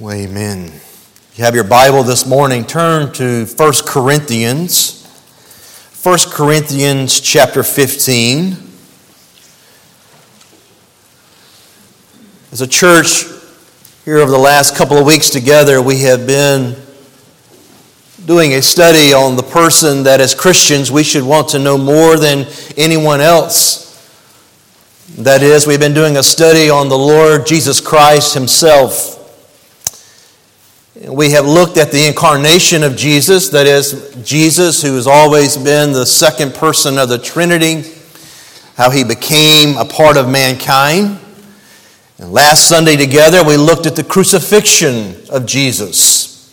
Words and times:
Well, 0.00 0.14
amen. 0.14 0.70
You 1.34 1.42
have 1.42 1.56
your 1.56 1.64
Bible 1.64 2.04
this 2.04 2.24
morning. 2.24 2.64
Turn 2.64 3.12
to 3.14 3.46
1 3.46 3.72
Corinthians. 3.84 5.04
1 6.04 6.18
Corinthians 6.30 7.18
chapter 7.18 7.64
15. 7.64 8.56
As 12.52 12.60
a 12.60 12.66
church, 12.68 13.24
here 14.04 14.18
over 14.18 14.30
the 14.30 14.38
last 14.38 14.76
couple 14.76 14.96
of 14.96 15.04
weeks 15.04 15.30
together, 15.30 15.82
we 15.82 16.02
have 16.02 16.28
been 16.28 16.76
doing 18.24 18.52
a 18.52 18.62
study 18.62 19.12
on 19.12 19.34
the 19.34 19.42
person 19.42 20.04
that 20.04 20.20
as 20.20 20.32
Christians 20.32 20.92
we 20.92 21.02
should 21.02 21.24
want 21.24 21.48
to 21.48 21.58
know 21.58 21.76
more 21.76 22.16
than 22.16 22.46
anyone 22.76 23.20
else. 23.20 23.84
That 25.18 25.42
is, 25.42 25.66
we've 25.66 25.80
been 25.80 25.92
doing 25.92 26.16
a 26.16 26.22
study 26.22 26.70
on 26.70 26.88
the 26.88 26.96
Lord 26.96 27.46
Jesus 27.46 27.80
Christ 27.80 28.34
Himself. 28.34 29.17
We 31.06 31.30
have 31.30 31.46
looked 31.46 31.76
at 31.76 31.92
the 31.92 32.08
incarnation 32.08 32.82
of 32.82 32.96
Jesus, 32.96 33.50
that 33.50 33.68
is, 33.68 34.16
Jesus, 34.24 34.82
who 34.82 34.96
has 34.96 35.06
always 35.06 35.56
been 35.56 35.92
the 35.92 36.04
second 36.04 36.54
person 36.54 36.98
of 36.98 37.08
the 37.08 37.18
Trinity, 37.18 37.84
how 38.74 38.90
he 38.90 39.04
became 39.04 39.76
a 39.76 39.84
part 39.84 40.16
of 40.16 40.28
mankind. 40.28 41.20
And 42.18 42.32
last 42.32 42.68
Sunday 42.68 42.96
together, 42.96 43.44
we 43.44 43.56
looked 43.56 43.86
at 43.86 43.94
the 43.94 44.02
crucifixion 44.02 45.14
of 45.30 45.46
Jesus. 45.46 46.52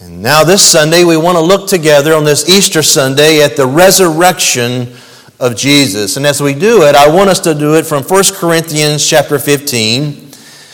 And 0.00 0.20
now, 0.20 0.42
this 0.42 0.64
Sunday, 0.64 1.04
we 1.04 1.16
want 1.16 1.38
to 1.38 1.44
look 1.44 1.68
together 1.68 2.14
on 2.14 2.24
this 2.24 2.48
Easter 2.48 2.82
Sunday 2.82 3.40
at 3.40 3.56
the 3.56 3.68
resurrection 3.68 4.96
of 5.38 5.54
Jesus. 5.54 6.16
And 6.16 6.26
as 6.26 6.42
we 6.42 6.54
do 6.54 6.82
it, 6.82 6.96
I 6.96 7.06
want 7.08 7.30
us 7.30 7.38
to 7.40 7.54
do 7.54 7.76
it 7.76 7.86
from 7.86 8.02
1 8.02 8.24
Corinthians 8.34 9.08
chapter 9.08 9.38
15, 9.38 10.32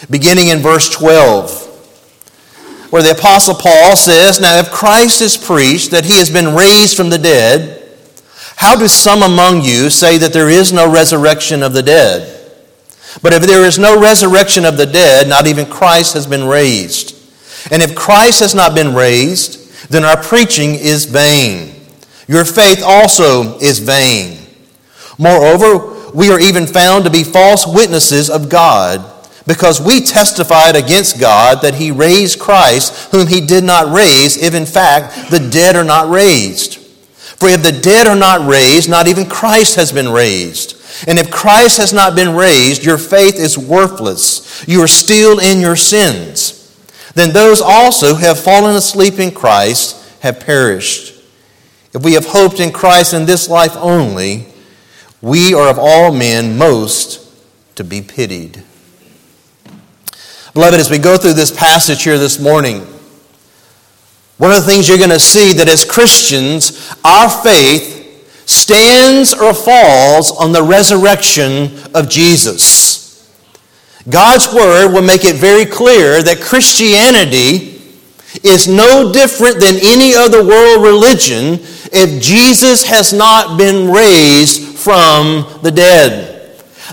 beginning 0.09 0.49
in 0.49 0.61
verse 0.61 0.89
12 0.89 1.67
where 2.91 3.03
the 3.03 3.13
Apostle 3.13 3.55
Paul 3.55 3.97
says, 3.97 4.41
Now, 4.41 4.59
if 4.59 4.71
Christ 4.71 5.21
is 5.21 5.37
preached 5.37 5.91
that 5.91 6.05
he 6.05 6.19
has 6.19 6.31
been 6.31 6.55
raised 6.55 6.97
from 6.97 7.11
the 7.11 7.19
dead, 7.19 7.75
how 8.57 8.77
do 8.77 8.89
some 8.89 9.23
among 9.23 9.63
you 9.63 9.91
say 9.91 10.19
that 10.19 10.33
there 10.33 10.49
is 10.49 10.73
no 10.73 10.91
resurrection 10.91 11.63
of 11.63 11.73
the 11.73 11.83
dead? 11.83 12.35
But 13.23 13.33
if 13.33 13.43
there 13.43 13.65
is 13.65 13.79
no 13.79 14.01
resurrection 14.01 14.65
of 14.65 14.77
the 14.77 14.87
dead, 14.87 15.29
not 15.29 15.47
even 15.47 15.67
Christ 15.67 16.15
has 16.15 16.27
been 16.27 16.45
raised. 16.45 17.15
And 17.71 17.83
if 17.83 17.95
Christ 17.95 18.41
has 18.41 18.55
not 18.55 18.75
been 18.75 18.95
raised, 18.95 19.91
then 19.91 20.05
our 20.05 20.21
preaching 20.21 20.75
is 20.75 21.05
vain. 21.05 21.75
Your 22.27 22.45
faith 22.45 22.83
also 22.85 23.59
is 23.59 23.79
vain. 23.79 24.47
Moreover, 25.19 26.11
we 26.13 26.31
are 26.31 26.41
even 26.41 26.67
found 26.67 27.05
to 27.05 27.11
be 27.11 27.25
false 27.25 27.67
witnesses 27.67 28.31
of 28.31 28.49
God 28.49 29.18
because 29.49 29.81
we 29.81 30.03
testified 30.03 30.77
against 30.77 31.19
God 31.19 31.63
that 31.63 31.75
he 31.75 31.91
raised 31.91 32.39
Christ, 32.39 33.11
whom 33.13 33.27
he 33.27 33.41
did 33.41 33.65
not 33.65 33.91
raise, 33.91 34.37
if 34.37 34.55
in 34.55 34.67
fact 34.67 35.31
the 35.31 35.39
dead 35.41 35.75
are 35.75 35.85
not 35.85 36.11
raised. 36.11 36.77
For 36.77 37.49
if 37.49 37.63
the 37.63 37.73
dead 37.73 38.07
are 38.07 38.15
not 38.15 38.47
raised, 38.47 38.91
not 38.91 39.09
even 39.09 39.27
Christ 39.27 39.77
has 39.77 39.91
been 39.91 40.11
raised. 40.11 40.75
And 41.09 41.19
if 41.19 41.31
Christ 41.31 41.79
has 41.79 41.95
not 41.95 42.15
been 42.15 42.35
raised, 42.35 42.85
your 42.85 42.99
faith 42.99 43.37
is 43.37 43.57
worthless. 43.57 44.69
You 44.69 44.83
are 44.83 44.89
still 44.89 45.39
in 45.39 45.61
your 45.61 45.77
sins. 45.77 46.55
Then 47.15 47.33
those 47.33 47.63
also 47.63 48.17
who 48.17 48.27
have 48.27 48.39
fallen 48.39 48.77
asleep 48.77 49.19
in 49.19 49.31
Christ 49.31 50.21
have 50.21 50.41
perished. 50.41 51.15
If 51.95 52.05
we 52.05 52.13
have 52.15 52.27
hoped 52.27 52.61
in 52.61 52.71
Christ 52.71 53.15
in 53.15 53.25
this 53.25 53.49
life 53.49 53.77
only, 53.77 54.49
we 55.23 55.55
are 55.55 55.71
of 55.71 55.79
all 55.79 56.13
men 56.13 56.59
most 56.59 57.25
to 57.77 57.85
be 57.85 58.03
pitied. 58.03 58.63
Beloved, 60.59 60.81
as 60.81 60.91
we 60.91 60.99
go 60.99 61.17
through 61.17 61.35
this 61.35 61.57
passage 61.57 62.03
here 62.03 62.19
this 62.19 62.41
morning, 62.41 62.81
one 64.39 64.51
of 64.51 64.57
the 64.57 64.69
things 64.69 64.89
you're 64.89 64.99
going 64.99 65.09
to 65.09 65.21
see 65.21 65.53
that 65.53 65.69
as 65.69 65.85
Christians, 65.85 66.93
our 67.05 67.31
faith 67.31 68.45
stands 68.45 69.33
or 69.33 69.55
falls 69.55 70.33
on 70.33 70.51
the 70.51 70.65
resurrection 70.65 71.79
of 71.95 72.09
Jesus. 72.09 73.33
God's 74.11 74.53
Word 74.53 74.89
will 74.93 75.03
make 75.03 75.25
it 75.25 75.37
very 75.37 75.65
clear 75.65 76.25
that 76.25 76.41
Christianity 76.41 77.81
is 78.43 78.67
no 78.67 79.13
different 79.13 79.61
than 79.61 79.77
any 79.81 80.13
other 80.17 80.45
world 80.45 80.83
religion 80.83 81.61
if 81.93 82.21
Jesus 82.21 82.83
has 82.83 83.13
not 83.13 83.57
been 83.57 83.93
raised 83.93 84.77
from 84.77 85.61
the 85.63 85.71
dead. 85.71 86.38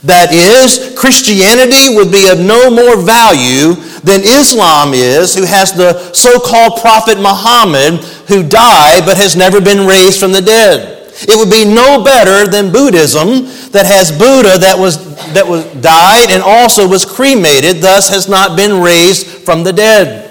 That 0.05 0.31
is, 0.31 0.93
Christianity 0.97 1.95
would 1.95 2.11
be 2.11 2.29
of 2.29 2.39
no 2.39 2.69
more 2.69 3.01
value 3.01 3.73
than 4.05 4.21
Islam 4.21 4.93
is, 4.93 5.33
who 5.33 5.45
has 5.45 5.73
the 5.73 6.13
so 6.13 6.39
called 6.39 6.79
Prophet 6.79 7.17
Muhammad 7.17 7.95
who 8.27 8.47
died 8.47 9.01
but 9.05 9.17
has 9.17 9.35
never 9.35 9.59
been 9.59 9.87
raised 9.87 10.19
from 10.19 10.31
the 10.31 10.41
dead. 10.41 11.11
It 11.27 11.35
would 11.37 11.49
be 11.49 11.65
no 11.65 12.03
better 12.03 12.45
than 12.45 12.71
Buddhism 12.71 13.49
that 13.71 13.85
has 13.87 14.11
Buddha 14.11 14.59
that 14.59 14.77
was, 14.77 14.99
that 15.33 15.47
was 15.47 15.65
died 15.81 16.29
and 16.29 16.43
also 16.43 16.87
was 16.87 17.05
cremated, 17.05 17.81
thus 17.81 18.09
has 18.09 18.29
not 18.29 18.55
been 18.55 18.81
raised 18.81 19.25
from 19.25 19.63
the 19.63 19.73
dead. 19.73 20.21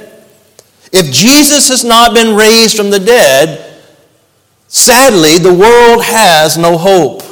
If 0.92 1.12
Jesus 1.12 1.68
has 1.68 1.82
not 1.82 2.14
been 2.14 2.36
raised 2.36 2.76
from 2.76 2.90
the 2.90 3.00
dead, 3.00 3.82
sadly, 4.68 5.38
the 5.38 5.52
world 5.52 6.04
has 6.04 6.56
no 6.56 6.78
hope. 6.78 7.22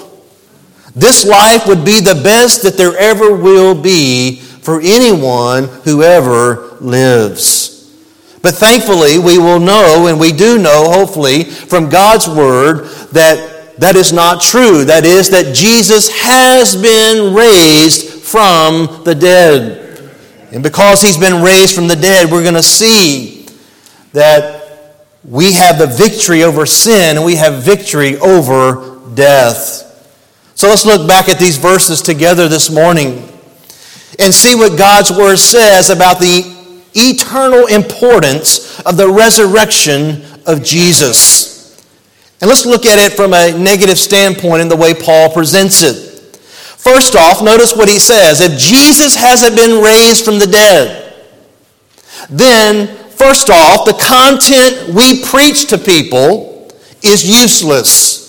This 0.95 1.27
life 1.27 1.67
would 1.67 1.85
be 1.85 2.01
the 2.01 2.21
best 2.23 2.63
that 2.63 2.77
there 2.77 2.97
ever 2.97 3.35
will 3.35 3.81
be 3.81 4.37
for 4.37 4.81
anyone 4.81 5.65
who 5.85 6.03
ever 6.03 6.77
lives. 6.81 7.73
But 8.43 8.55
thankfully, 8.55 9.19
we 9.19 9.39
will 9.39 9.61
know, 9.61 10.09
and 10.09 10.19
we 10.19 10.33
do 10.33 10.59
know, 10.59 10.91
hopefully, 10.91 11.45
from 11.45 11.89
God's 11.89 12.29
Word, 12.29 12.89
that 13.13 13.79
that 13.79 13.97
is 13.97 14.13
not 14.13 14.43
true. 14.43 14.85
That 14.85 15.05
is, 15.05 15.31
that 15.31 15.55
Jesus 15.55 16.11
has 16.21 16.77
been 16.77 17.35
raised 17.35 18.23
from 18.23 19.05
the 19.05 19.15
dead. 19.15 20.11
And 20.53 20.63
because 20.63 21.01
he's 21.01 21.17
been 21.17 21.43
raised 21.43 21.75
from 21.75 21.89
the 21.89 21.97
dead, 21.97 22.31
we're 22.31 22.43
going 22.43 22.55
to 22.55 22.63
see 22.63 23.47
that 24.13 24.63
we 25.25 25.53
have 25.55 25.79
the 25.79 25.87
victory 25.87 26.43
over 26.43 26.67
sin 26.67 27.17
and 27.17 27.25
we 27.25 27.37
have 27.37 27.63
victory 27.63 28.19
over 28.19 29.01
death. 29.15 29.92
So 30.63 30.69
let's 30.69 30.87
look 30.87 31.09
back 31.09 31.29
at 31.29 31.41
these 31.41 31.57
verses 31.57 32.01
together 32.01 32.47
this 32.47 32.71
morning 32.71 33.29
and 34.21 34.33
see 34.33 34.55
what 34.55 34.79
God's 34.79 35.11
Word 35.11 35.39
says 35.39 35.91
about 35.91 36.21
the 36.21 36.45
eternal 36.95 37.67
importance 37.67 38.81
of 38.83 38.97
the 38.97 39.09
resurrection 39.09 40.23
of 40.47 40.63
Jesus. 40.63 41.85
And 42.41 42.49
let's 42.49 42.65
look 42.65 42.87
at 42.87 42.97
it 42.97 43.15
from 43.15 43.35
a 43.35 43.59
negative 43.59 43.99
standpoint 43.99 44.63
in 44.63 44.69
the 44.69 44.77
way 44.77 44.95
Paul 44.95 45.33
presents 45.33 45.83
it. 45.83 46.37
First 46.37 47.17
off, 47.17 47.43
notice 47.43 47.75
what 47.75 47.89
he 47.89 47.99
says. 47.99 48.41
If 48.41 48.57
Jesus 48.57 49.17
hasn't 49.17 49.57
been 49.57 49.83
raised 49.83 50.25
from 50.25 50.39
the 50.39 50.47
dead, 50.47 51.27
then, 52.31 52.87
first 53.11 53.51
off, 53.51 53.85
the 53.85 53.95
content 53.95 54.95
we 54.95 55.25
preach 55.25 55.67
to 55.71 55.77
people 55.77 56.73
is 57.03 57.29
useless. 57.29 58.22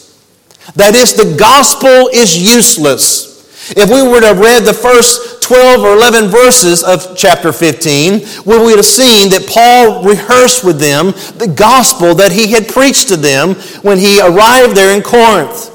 That 0.75 0.95
is, 0.95 1.13
the 1.13 1.35
gospel 1.37 2.09
is 2.13 2.35
useless. 2.35 3.33
If 3.77 3.89
we 3.89 4.03
were 4.03 4.19
to 4.19 4.27
have 4.27 4.39
read 4.39 4.63
the 4.63 4.73
first 4.73 5.41
12 5.43 5.81
or 5.81 5.93
11 5.93 6.27
verses 6.27 6.83
of 6.83 7.15
chapter 7.15 7.53
15, 7.53 8.43
we 8.45 8.57
would 8.57 8.75
have 8.75 8.85
seen 8.85 9.29
that 9.29 9.47
Paul 9.47 10.03
rehearsed 10.03 10.65
with 10.65 10.79
them 10.79 11.07
the 11.37 11.53
gospel 11.55 12.15
that 12.15 12.31
he 12.31 12.51
had 12.51 12.67
preached 12.67 13.07
to 13.09 13.17
them 13.17 13.55
when 13.83 13.99
he 13.99 14.19
arrived 14.19 14.75
there 14.75 14.95
in 14.95 15.01
Corinth. 15.01 15.71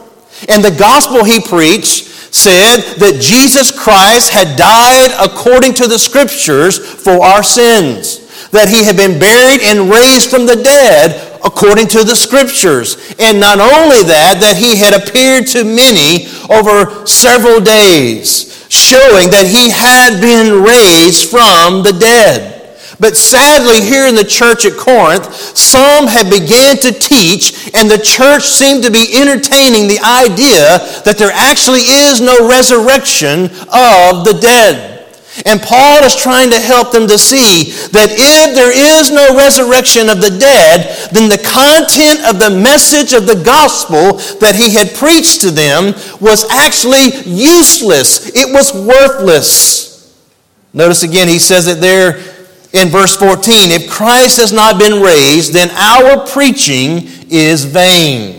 And 0.48 0.62
the 0.62 0.76
gospel 0.76 1.24
he 1.24 1.40
preached 1.40 2.04
said 2.34 2.98
that 2.98 3.20
Jesus 3.20 3.70
Christ 3.70 4.30
had 4.30 4.56
died 4.58 5.16
according 5.18 5.74
to 5.74 5.86
the 5.86 5.98
scriptures 5.98 6.78
for 6.78 7.22
our 7.22 7.42
sins, 7.42 8.50
that 8.50 8.68
he 8.68 8.84
had 8.84 8.96
been 8.96 9.18
buried 9.18 9.62
and 9.62 9.90
raised 9.90 10.30
from 10.30 10.46
the 10.46 10.56
dead 10.56 11.27
according 11.44 11.88
to 11.88 12.04
the 12.04 12.16
scriptures. 12.16 13.14
And 13.18 13.40
not 13.40 13.60
only 13.60 14.02
that, 14.04 14.38
that 14.40 14.56
he 14.56 14.76
had 14.76 14.94
appeared 14.94 15.46
to 15.48 15.64
many 15.64 16.26
over 16.50 17.06
several 17.06 17.60
days, 17.60 18.66
showing 18.68 19.30
that 19.30 19.46
he 19.46 19.70
had 19.70 20.20
been 20.20 20.62
raised 20.62 21.30
from 21.30 21.82
the 21.82 21.92
dead. 21.92 22.58
But 23.00 23.16
sadly, 23.16 23.80
here 23.80 24.08
in 24.08 24.16
the 24.16 24.24
church 24.24 24.66
at 24.66 24.76
Corinth, 24.76 25.32
some 25.56 26.08
had 26.08 26.30
began 26.30 26.76
to 26.78 26.90
teach, 26.90 27.70
and 27.74 27.88
the 27.88 27.98
church 27.98 28.42
seemed 28.42 28.82
to 28.82 28.90
be 28.90 29.14
entertaining 29.14 29.86
the 29.86 30.00
idea 30.02 30.82
that 31.06 31.16
there 31.16 31.30
actually 31.32 31.86
is 31.86 32.20
no 32.20 32.48
resurrection 32.48 33.44
of 33.70 34.24
the 34.24 34.36
dead. 34.40 34.97
And 35.46 35.60
Paul 35.60 36.02
is 36.04 36.16
trying 36.16 36.50
to 36.50 36.60
help 36.60 36.92
them 36.92 37.06
to 37.08 37.18
see 37.18 37.70
that 37.92 38.10
if 38.10 38.54
there 38.54 38.74
is 38.74 39.10
no 39.10 39.36
resurrection 39.36 40.08
of 40.08 40.20
the 40.20 40.30
dead, 40.30 41.10
then 41.12 41.28
the 41.28 41.38
content 41.38 42.26
of 42.26 42.38
the 42.38 42.50
message 42.50 43.12
of 43.12 43.26
the 43.26 43.42
gospel 43.42 44.18
that 44.40 44.54
he 44.56 44.74
had 44.74 44.94
preached 44.94 45.40
to 45.42 45.50
them 45.50 45.94
was 46.20 46.48
actually 46.50 47.14
useless. 47.24 48.34
It 48.34 48.52
was 48.52 48.72
worthless. 48.74 49.88
Notice 50.72 51.02
again, 51.02 51.28
he 51.28 51.38
says 51.38 51.66
it 51.66 51.80
there 51.80 52.18
in 52.72 52.88
verse 52.88 53.16
14 53.16 53.70
if 53.70 53.90
Christ 53.90 54.38
has 54.38 54.52
not 54.52 54.78
been 54.78 55.02
raised, 55.02 55.52
then 55.52 55.70
our 55.70 56.26
preaching 56.26 57.08
is 57.30 57.64
vain. 57.64 58.37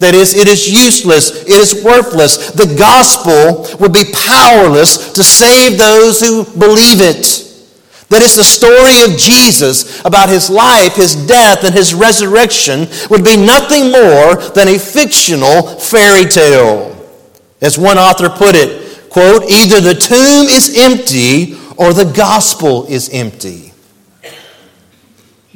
That 0.00 0.14
is, 0.14 0.34
it 0.34 0.48
is 0.48 0.66
useless, 0.66 1.42
it 1.42 1.50
is 1.50 1.84
worthless. 1.84 2.50
The 2.52 2.74
gospel 2.74 3.68
would 3.78 3.92
be 3.92 4.10
powerless 4.26 5.12
to 5.12 5.22
save 5.22 5.76
those 5.76 6.20
who 6.20 6.44
believe 6.58 7.04
it. 7.04 7.46
That 8.08 8.22
is, 8.22 8.34
the 8.34 8.42
story 8.42 9.04
of 9.04 9.20
Jesus 9.20 10.00
about 10.04 10.30
his 10.30 10.48
life, 10.48 10.96
his 10.96 11.14
death, 11.14 11.64
and 11.64 11.74
his 11.74 11.94
resurrection 11.94 12.88
would 13.10 13.24
be 13.24 13.36
nothing 13.36 13.92
more 13.92 14.36
than 14.50 14.68
a 14.68 14.78
fictional 14.78 15.78
fairy 15.78 16.24
tale. 16.24 16.96
As 17.60 17.78
one 17.78 17.98
author 17.98 18.30
put 18.30 18.56
it, 18.56 19.10
quote, 19.10 19.50
either 19.50 19.82
the 19.82 19.94
tomb 19.94 20.48
is 20.48 20.78
empty 20.78 21.60
or 21.76 21.92
the 21.92 22.10
gospel 22.16 22.86
is 22.86 23.10
empty. 23.12 23.74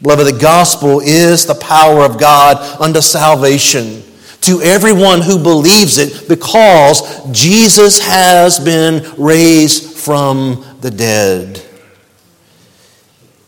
Beloved, 0.02 0.26
the 0.26 0.38
gospel 0.38 1.00
is 1.00 1.46
the 1.46 1.54
power 1.54 2.04
of 2.04 2.20
God 2.20 2.58
unto 2.78 3.00
salvation 3.00 4.02
to 4.44 4.60
everyone 4.62 5.20
who 5.20 5.38
believes 5.38 5.98
it 5.98 6.28
because 6.28 7.30
Jesus 7.32 8.00
has 8.00 8.58
been 8.60 9.04
raised 9.16 9.96
from 9.98 10.64
the 10.80 10.90
dead. 10.90 11.62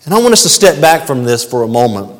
And 0.04 0.14
I 0.14 0.20
want 0.20 0.32
us 0.32 0.42
to 0.44 0.48
step 0.48 0.80
back 0.80 1.06
from 1.06 1.24
this 1.24 1.44
for 1.44 1.62
a 1.64 1.68
moment 1.68 2.18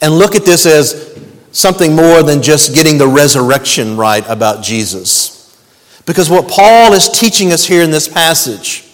and 0.00 0.14
look 0.14 0.34
at 0.34 0.44
this 0.44 0.64
as 0.66 1.18
something 1.52 1.94
more 1.94 2.22
than 2.22 2.42
just 2.42 2.74
getting 2.74 2.98
the 2.98 3.06
resurrection 3.06 3.96
right 3.96 4.24
about 4.28 4.64
Jesus. 4.64 5.38
Because 6.06 6.30
what 6.30 6.48
Paul 6.48 6.94
is 6.94 7.08
teaching 7.08 7.52
us 7.52 7.64
here 7.66 7.82
in 7.82 7.90
this 7.90 8.08
passage 8.08 8.88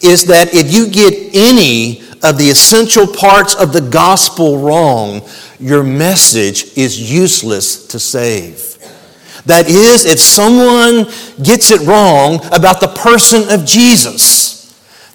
is 0.00 0.24
that 0.26 0.54
if 0.54 0.72
you 0.72 0.88
get 0.88 1.34
any 1.34 2.00
of 2.22 2.38
the 2.38 2.48
essential 2.48 3.06
parts 3.06 3.54
of 3.54 3.72
the 3.72 3.82
gospel 3.82 4.58
wrong, 4.58 5.20
your 5.64 5.82
message 5.82 6.76
is 6.76 7.10
useless 7.10 7.86
to 7.86 7.98
save. 7.98 8.76
That 9.46 9.66
is, 9.66 10.04
if 10.04 10.20
someone 10.20 11.06
gets 11.42 11.70
it 11.70 11.80
wrong 11.86 12.34
about 12.52 12.80
the 12.80 12.88
person 12.88 13.48
of 13.48 13.64
Jesus, 13.64 14.43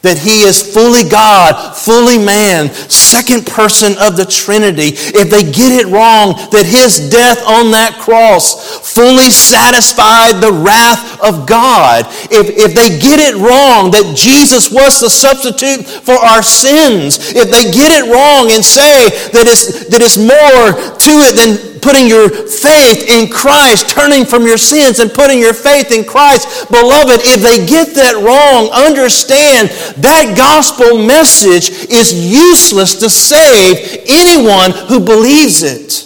that 0.01 0.17
he 0.17 0.43
is 0.43 0.61
fully 0.61 1.03
God, 1.03 1.75
fully 1.75 2.17
man, 2.17 2.69
second 2.87 3.45
person 3.45 3.93
of 3.99 4.15
the 4.15 4.25
Trinity. 4.25 4.95
If 4.95 5.29
they 5.29 5.43
get 5.43 5.75
it 5.75 5.87
wrong, 5.91 6.39
that 6.51 6.63
his 6.65 7.09
death 7.09 7.43
on 7.43 7.71
that 7.71 7.99
cross 7.99 8.79
fully 8.79 9.29
satisfied 9.29 10.39
the 10.39 10.53
wrath 10.53 11.19
of 11.21 11.47
God. 11.47 12.05
If, 12.31 12.55
if 12.55 12.71
they 12.73 12.97
get 12.99 13.19
it 13.19 13.35
wrong, 13.35 13.91
that 13.91 14.15
Jesus 14.15 14.71
was 14.71 14.99
the 14.99 15.09
substitute 15.09 15.85
for 15.85 16.15
our 16.15 16.43
sins. 16.43 17.35
If 17.35 17.51
they 17.51 17.71
get 17.71 17.91
it 17.91 18.07
wrong 18.07 18.51
and 18.51 18.63
say 18.63 19.09
that 19.35 19.45
it's, 19.47 19.87
that 19.89 20.01
it's 20.01 20.17
more 20.17 20.75
to 20.79 21.13
it 21.27 21.35
than 21.35 21.68
putting 21.81 22.07
your 22.07 22.29
faith 22.29 23.07
in 23.09 23.29
Christ, 23.29 23.89
turning 23.89 24.25
from 24.25 24.45
your 24.45 24.57
sins 24.57 24.99
and 24.99 25.11
putting 25.11 25.39
your 25.39 25.53
faith 25.53 25.91
in 25.91 26.03
Christ. 26.03 26.69
Beloved, 26.69 27.21
if 27.23 27.41
they 27.41 27.65
get 27.65 27.95
that 27.95 28.15
wrong, 28.15 28.69
understand 28.71 29.69
that 30.03 30.35
gospel 30.37 30.97
message 30.97 31.89
is 31.91 32.13
useless 32.13 32.95
to 32.97 33.09
save 33.09 34.05
anyone 34.07 34.71
who 34.71 34.99
believes 34.99 35.63
it. 35.63 36.05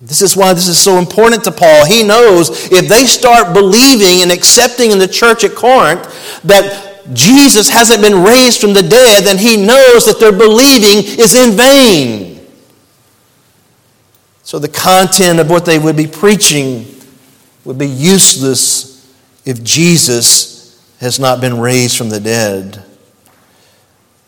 This 0.00 0.20
is 0.20 0.36
why 0.36 0.52
this 0.52 0.68
is 0.68 0.78
so 0.78 0.98
important 0.98 1.42
to 1.44 1.52
Paul. 1.52 1.86
He 1.86 2.02
knows 2.02 2.70
if 2.70 2.88
they 2.88 3.06
start 3.06 3.54
believing 3.54 4.22
and 4.22 4.30
accepting 4.30 4.92
in 4.92 4.98
the 4.98 5.08
church 5.08 5.42
at 5.42 5.54
Corinth 5.54 6.42
that 6.42 7.14
Jesus 7.14 7.68
hasn't 7.68 8.02
been 8.02 8.22
raised 8.22 8.60
from 8.60 8.72
the 8.72 8.82
dead, 8.82 9.24
then 9.24 9.38
he 9.38 9.56
knows 9.56 10.04
that 10.04 10.20
their 10.20 10.32
believing 10.32 11.18
is 11.18 11.34
in 11.34 11.56
vain. 11.56 12.35
So 14.46 14.60
the 14.60 14.68
content 14.68 15.40
of 15.40 15.50
what 15.50 15.64
they 15.64 15.76
would 15.76 15.96
be 15.96 16.06
preaching 16.06 16.86
would 17.64 17.78
be 17.78 17.88
useless 17.88 19.12
if 19.44 19.64
Jesus 19.64 20.80
has 21.00 21.18
not 21.18 21.40
been 21.40 21.58
raised 21.58 21.98
from 21.98 22.10
the 22.10 22.20
dead. 22.20 22.80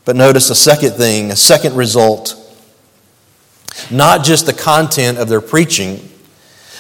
But 0.05 0.17
notice 0.17 0.51
a 0.51 0.57
second 0.57 0.95
thing, 0.95 1.31
a 1.31 1.37
second 1.37 1.77
result. 1.77 2.35
Not 3.93 4.25
just 4.25 4.47
the 4.47 4.53
content 4.53 5.19
of 5.19 5.29
their 5.29 5.41
preaching, 5.41 6.01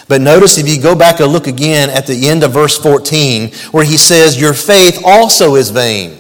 but 0.09 0.21
notice 0.21 0.59
if 0.59 0.69
you 0.69 0.83
go 0.83 0.97
back 0.97 1.21
and 1.21 1.31
look 1.31 1.47
again 1.47 1.91
at 1.91 2.09
the 2.09 2.29
end 2.29 2.43
of 2.43 2.53
verse 2.53 2.77
14, 2.77 3.53
where 3.71 3.85
he 3.85 3.99
says, 3.99 4.41
Your 4.41 4.53
faith 4.53 5.01
also 5.05 5.55
is 5.55 5.71
vain. 5.71 6.19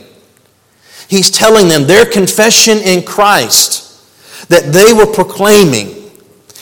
He's 1.08 1.32
telling 1.32 1.66
them 1.66 1.88
their 1.88 2.06
confession 2.06 2.78
in 2.78 3.02
Christ 3.02 4.48
that 4.50 4.72
they 4.72 4.92
were 4.92 5.12
proclaiming 5.12 5.97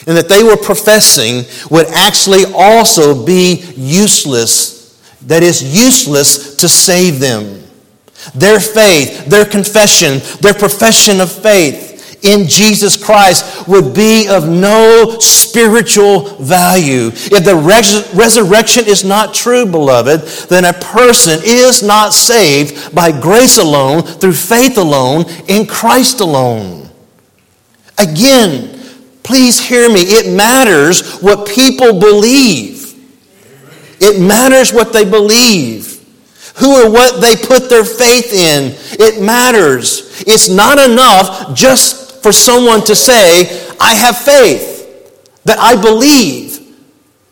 and 0.07 0.17
that 0.17 0.29
they 0.29 0.41
were 0.41 0.57
professing 0.57 1.43
would 1.69 1.87
actually 1.87 2.45
also 2.55 3.25
be 3.25 3.63
useless. 3.75 4.75
That 5.23 5.43
is 5.43 5.61
useless 5.61 6.55
to 6.55 6.69
save 6.69 7.19
them. 7.19 7.63
Their 8.33 8.59
faith, 8.59 9.25
their 9.25 9.45
confession, 9.45 10.19
their 10.39 10.53
profession 10.53 11.19
of 11.19 11.31
faith 11.31 11.87
in 12.23 12.47
Jesus 12.47 13.01
Christ 13.01 13.67
would 13.67 13.93
be 13.93 14.27
of 14.27 14.47
no 14.47 15.17
spiritual 15.19 16.35
value. 16.37 17.07
If 17.13 17.43
the 17.43 17.55
res- 17.55 18.13
resurrection 18.15 18.85
is 18.87 19.03
not 19.03 19.33
true, 19.33 19.65
beloved, 19.65 20.21
then 20.49 20.65
a 20.65 20.73
person 20.73 21.39
is 21.43 21.83
not 21.83 22.13
saved 22.13 22.93
by 22.95 23.11
grace 23.11 23.57
alone, 23.57 24.01
through 24.03 24.33
faith 24.33 24.77
alone, 24.77 25.25
in 25.47 25.67
Christ 25.67 26.19
alone. 26.19 26.89
Again, 27.99 28.76
Please 29.27 29.59
hear 29.59 29.89
me. 29.91 29.99
It 29.99 30.33
matters 30.33 31.19
what 31.19 31.49
people 31.49 31.99
believe. 31.99 32.95
It 33.99 34.21
matters 34.21 34.71
what 34.71 34.93
they 34.93 35.03
believe. 35.03 36.01
Who 36.59 36.81
or 36.81 36.89
what 36.89 37.19
they 37.19 37.35
put 37.35 37.69
their 37.69 37.83
faith 37.83 38.31
in. 38.31 38.73
It 38.97 39.21
matters. 39.21 40.23
It's 40.25 40.47
not 40.47 40.79
enough 40.79 41.53
just 41.53 42.23
for 42.23 42.31
someone 42.31 42.81
to 42.85 42.95
say, 42.95 43.67
I 43.81 43.95
have 43.95 44.17
faith, 44.17 45.43
that 45.43 45.59
I 45.59 45.75
believe. 45.75 46.65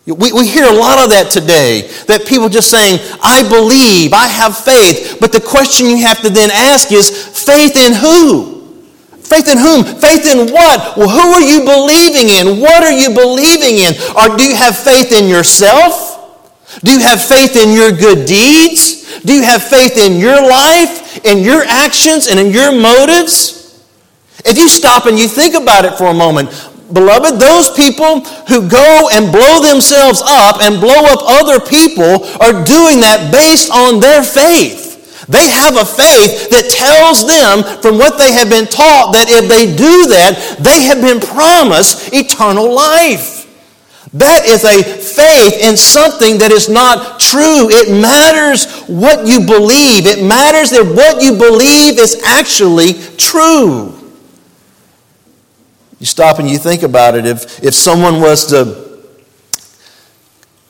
We, 0.05 0.33
we 0.33 0.45
hear 0.45 0.65
a 0.65 0.73
lot 0.73 1.01
of 1.01 1.11
that 1.11 1.31
today, 1.31 1.89
that 2.07 2.27
people 2.27 2.49
just 2.49 2.69
saying, 2.69 2.99
I 3.23 3.41
believe, 3.47 4.11
I 4.11 4.27
have 4.27 4.57
faith. 4.57 5.17
But 5.21 5.31
the 5.31 5.39
question 5.39 5.87
you 5.87 6.01
have 6.01 6.21
to 6.23 6.29
then 6.29 6.51
ask 6.51 6.91
is, 6.91 7.09
faith 7.45 7.77
in 7.77 7.93
who? 7.93 8.54
Faith 9.25 9.47
in 9.49 9.57
whom? 9.57 9.83
Faith 9.83 10.25
in 10.29 10.53
what? 10.53 10.97
Well, 10.97 11.09
who 11.09 11.33
are 11.33 11.41
you 11.41 11.65
believing 11.65 12.29
in? 12.29 12.61
What 12.61 12.83
are 12.83 12.93
you 12.93 13.09
believing 13.09 13.81
in? 13.81 13.93
Or 14.13 14.37
do 14.37 14.45
you 14.45 14.55
have 14.55 14.77
faith 14.77 15.11
in 15.11 15.27
yourself? 15.27 16.13
Do 16.83 16.93
you 16.93 16.99
have 16.99 17.23
faith 17.23 17.55
in 17.55 17.73
your 17.73 17.91
good 17.91 18.27
deeds? 18.27 19.21
Do 19.21 19.33
you 19.33 19.43
have 19.43 19.63
faith 19.63 19.97
in 19.97 20.19
your 20.19 20.41
life, 20.41 21.25
in 21.25 21.39
your 21.39 21.63
actions, 21.65 22.27
and 22.27 22.39
in 22.39 22.51
your 22.51 22.71
motives? 22.71 23.83
If 24.45 24.57
you 24.57 24.69
stop 24.69 25.07
and 25.07 25.17
you 25.17 25.27
think 25.27 25.55
about 25.55 25.85
it 25.85 25.97
for 25.97 26.05
a 26.07 26.13
moment, 26.13 26.49
beloved, 26.93 27.39
those 27.39 27.71
people 27.71 28.21
who 28.45 28.69
go 28.69 29.09
and 29.11 29.31
blow 29.31 29.59
themselves 29.59 30.21
up 30.21 30.61
and 30.61 30.79
blow 30.79 31.01
up 31.09 31.19
other 31.25 31.59
people 31.59 32.29
are 32.41 32.53
doing 32.63 33.01
that 33.01 33.33
based 33.33 33.71
on 33.71 33.99
their 33.99 34.21
faith. 34.21 34.84
They 35.27 35.49
have 35.49 35.75
a 35.75 35.85
faith 35.85 36.49
that 36.49 36.69
tells 36.69 37.25
them 37.25 37.81
from 37.81 37.97
what 37.97 38.17
they 38.17 38.33
have 38.33 38.49
been 38.49 38.67
taught 38.67 39.13
that 39.13 39.25
if 39.27 39.49
they 39.49 39.65
do 39.65 40.07
that, 40.13 40.57
they 40.59 40.83
have 40.85 41.01
been 41.01 41.19
promised 41.19 42.13
eternal 42.13 42.73
life. 42.73 43.45
That 44.13 44.45
is 44.45 44.63
a 44.63 44.83
faith 44.83 45.61
in 45.61 45.75
something 45.75 46.37
that 46.37 46.51
is 46.51 46.69
not 46.69 47.19
true. 47.19 47.67
It 47.69 47.89
matters 47.91 48.65
what 48.87 49.27
you 49.27 49.45
believe. 49.45 50.05
It 50.05 50.23
matters 50.23 50.69
that 50.71 50.85
what 50.85 51.21
you 51.21 51.35
believe 51.35 51.99
is 51.99 52.21
actually 52.23 52.93
true. 53.17 53.91
You 55.99 56.05
stop 56.05 56.39
and 56.39 56.49
you 56.49 56.57
think 56.57 56.83
about 56.83 57.15
it. 57.15 57.25
If, 57.25 57.63
if 57.63 57.73
someone 57.73 58.21
was 58.21 58.45
to 58.47 59.01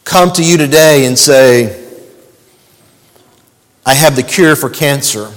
come 0.06 0.32
to 0.32 0.44
you 0.44 0.58
today 0.58 1.06
and 1.06 1.18
say, 1.18 1.85
I 3.86 3.94
have 3.94 4.16
the 4.16 4.24
cure 4.24 4.56
for 4.56 4.70
cancer. 4.70 5.32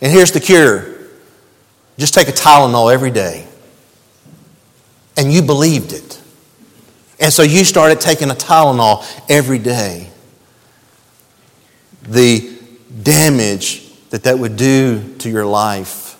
And 0.00 0.12
here's 0.12 0.32
the 0.32 0.40
cure 0.40 0.90
just 1.98 2.14
take 2.14 2.28
a 2.28 2.32
Tylenol 2.32 2.92
every 2.92 3.10
day. 3.10 3.46
And 5.16 5.32
you 5.32 5.42
believed 5.42 5.92
it. 5.92 6.20
And 7.20 7.32
so 7.32 7.42
you 7.42 7.64
started 7.64 8.00
taking 8.00 8.30
a 8.30 8.34
Tylenol 8.34 9.04
every 9.28 9.58
day. 9.58 10.10
The 12.02 12.58
damage 13.02 13.88
that 14.10 14.24
that 14.24 14.38
would 14.38 14.56
do 14.56 15.14
to 15.18 15.30
your 15.30 15.46
life. 15.46 16.18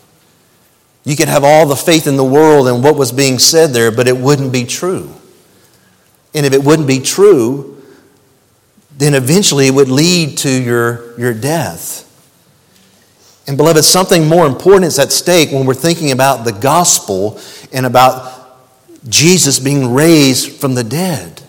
You 1.04 1.16
could 1.16 1.28
have 1.28 1.42
all 1.42 1.66
the 1.66 1.74
faith 1.74 2.06
in 2.06 2.16
the 2.16 2.24
world 2.24 2.68
in 2.68 2.82
what 2.82 2.94
was 2.96 3.10
being 3.10 3.38
said 3.38 3.70
there, 3.70 3.90
but 3.90 4.06
it 4.06 4.16
wouldn't 4.16 4.52
be 4.52 4.64
true. 4.64 5.12
And 6.34 6.46
if 6.46 6.52
it 6.52 6.62
wouldn't 6.62 6.86
be 6.86 7.00
true, 7.00 7.81
then 8.96 9.14
eventually 9.14 9.66
it 9.66 9.74
would 9.74 9.88
lead 9.88 10.38
to 10.38 10.50
your, 10.50 11.18
your 11.18 11.34
death. 11.34 12.08
And, 13.46 13.56
beloved, 13.56 13.84
something 13.84 14.28
more 14.28 14.46
important 14.46 14.84
is 14.84 14.98
at 14.98 15.10
stake 15.10 15.50
when 15.50 15.66
we're 15.66 15.74
thinking 15.74 16.12
about 16.12 16.44
the 16.44 16.52
gospel 16.52 17.40
and 17.72 17.84
about 17.86 18.40
Jesus 19.08 19.58
being 19.58 19.92
raised 19.92 20.60
from 20.60 20.74
the 20.74 20.84
dead. 20.84 21.42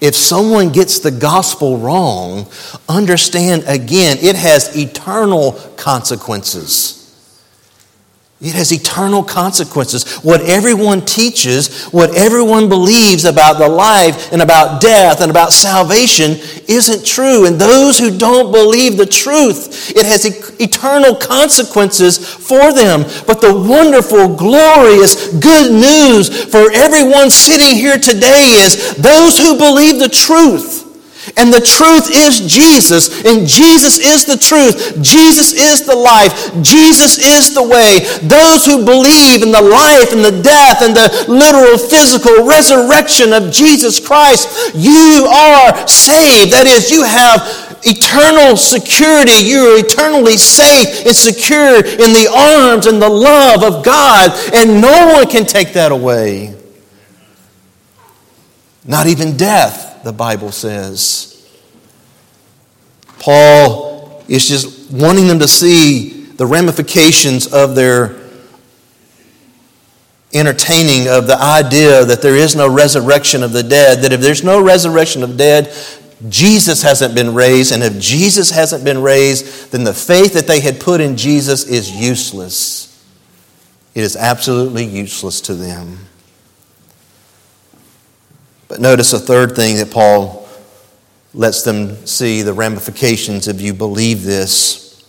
If 0.00 0.14
someone 0.14 0.70
gets 0.70 0.98
the 0.98 1.10
gospel 1.10 1.78
wrong, 1.78 2.46
understand 2.88 3.64
again, 3.66 4.18
it 4.20 4.36
has 4.36 4.76
eternal 4.76 5.52
consequences. 5.76 7.05
It 8.38 8.54
has 8.54 8.70
eternal 8.70 9.22
consequences. 9.22 10.18
What 10.18 10.42
everyone 10.42 11.00
teaches, 11.06 11.84
what 11.86 12.14
everyone 12.14 12.68
believes 12.68 13.24
about 13.24 13.54
the 13.58 13.68
life 13.68 14.30
and 14.30 14.42
about 14.42 14.82
death 14.82 15.22
and 15.22 15.30
about 15.30 15.52
salvation 15.52 16.32
isn't 16.68 17.06
true. 17.06 17.46
And 17.46 17.58
those 17.58 17.98
who 17.98 18.16
don't 18.16 18.52
believe 18.52 18.98
the 18.98 19.06
truth, 19.06 19.96
it 19.96 20.04
has 20.04 20.26
eternal 20.60 21.16
consequences 21.16 22.18
for 22.18 22.74
them. 22.74 23.04
But 23.26 23.40
the 23.40 23.54
wonderful, 23.54 24.36
glorious, 24.36 25.32
good 25.38 25.72
news 25.72 26.44
for 26.44 26.70
everyone 26.72 27.30
sitting 27.30 27.74
here 27.74 27.98
today 27.98 28.52
is 28.64 28.96
those 28.96 29.38
who 29.38 29.56
believe 29.56 29.98
the 29.98 30.10
truth 30.10 30.85
and 31.36 31.52
the 31.52 31.60
truth 31.60 32.08
is 32.10 32.40
Jesus, 32.40 33.22
and 33.24 33.46
Jesus 33.46 33.98
is 33.98 34.24
the 34.24 34.38
truth. 34.38 35.02
Jesus 35.02 35.52
is 35.52 35.84
the 35.84 35.94
life. 35.94 36.32
Jesus 36.62 37.18
is 37.18 37.54
the 37.54 37.62
way. 37.62 38.00
Those 38.26 38.64
who 38.64 38.84
believe 38.84 39.42
in 39.42 39.52
the 39.52 39.60
life 39.60 40.12
and 40.12 40.24
the 40.24 40.40
death 40.42 40.80
and 40.80 40.96
the 40.96 41.26
literal 41.28 41.76
physical 41.76 42.46
resurrection 42.46 43.34
of 43.34 43.52
Jesus 43.52 44.00
Christ, 44.00 44.72
you 44.74 45.28
are 45.28 45.86
saved. 45.86 46.52
That 46.52 46.66
is, 46.66 46.90
you 46.90 47.04
have 47.04 47.44
eternal 47.84 48.56
security. 48.56 49.44
You 49.44 49.76
are 49.76 49.78
eternally 49.84 50.38
safe 50.38 51.04
and 51.04 51.14
secure 51.14 51.84
in 51.84 52.16
the 52.16 52.32
arms 52.32 52.86
and 52.86 53.00
the 53.00 53.10
love 53.10 53.62
of 53.62 53.84
God, 53.84 54.32
and 54.54 54.80
no 54.80 55.12
one 55.12 55.28
can 55.28 55.44
take 55.44 55.74
that 55.74 55.92
away. 55.92 56.56
Not 58.86 59.06
even 59.06 59.36
death 59.36 59.86
the 60.06 60.12
Bible 60.12 60.52
says. 60.52 61.50
Paul 63.18 64.24
is 64.28 64.48
just 64.48 64.92
wanting 64.92 65.26
them 65.26 65.40
to 65.40 65.48
see 65.48 66.26
the 66.26 66.46
ramifications 66.46 67.52
of 67.52 67.74
their 67.74 68.14
entertaining 70.32 71.08
of 71.08 71.26
the 71.26 71.36
idea 71.36 72.04
that 72.04 72.22
there 72.22 72.36
is 72.36 72.54
no 72.54 72.72
resurrection 72.72 73.42
of 73.42 73.52
the 73.52 73.64
dead, 73.64 74.02
that 74.02 74.12
if 74.12 74.20
there's 74.20 74.44
no 74.44 74.62
resurrection 74.62 75.24
of 75.24 75.36
dead, 75.36 75.74
Jesus 76.28 76.82
hasn't 76.82 77.16
been 77.16 77.34
raised, 77.34 77.72
and 77.72 77.82
if 77.82 77.98
Jesus 77.98 78.50
hasn't 78.50 78.84
been 78.84 79.02
raised, 79.02 79.72
then 79.72 79.82
the 79.82 79.92
faith 79.92 80.34
that 80.34 80.46
they 80.46 80.60
had 80.60 80.78
put 80.78 81.00
in 81.00 81.16
Jesus 81.16 81.64
is 81.64 81.90
useless. 81.90 83.04
It 83.96 84.04
is 84.04 84.14
absolutely 84.14 84.84
useless 84.84 85.40
to 85.42 85.54
them. 85.54 85.98
But 88.68 88.80
notice 88.80 89.12
a 89.12 89.18
third 89.18 89.54
thing 89.54 89.76
that 89.76 89.90
Paul 89.90 90.48
lets 91.32 91.62
them 91.62 92.06
see 92.06 92.42
the 92.42 92.52
ramifications 92.52 93.46
if 93.46 93.60
you 93.60 93.74
believe 93.74 94.24
this. 94.24 95.04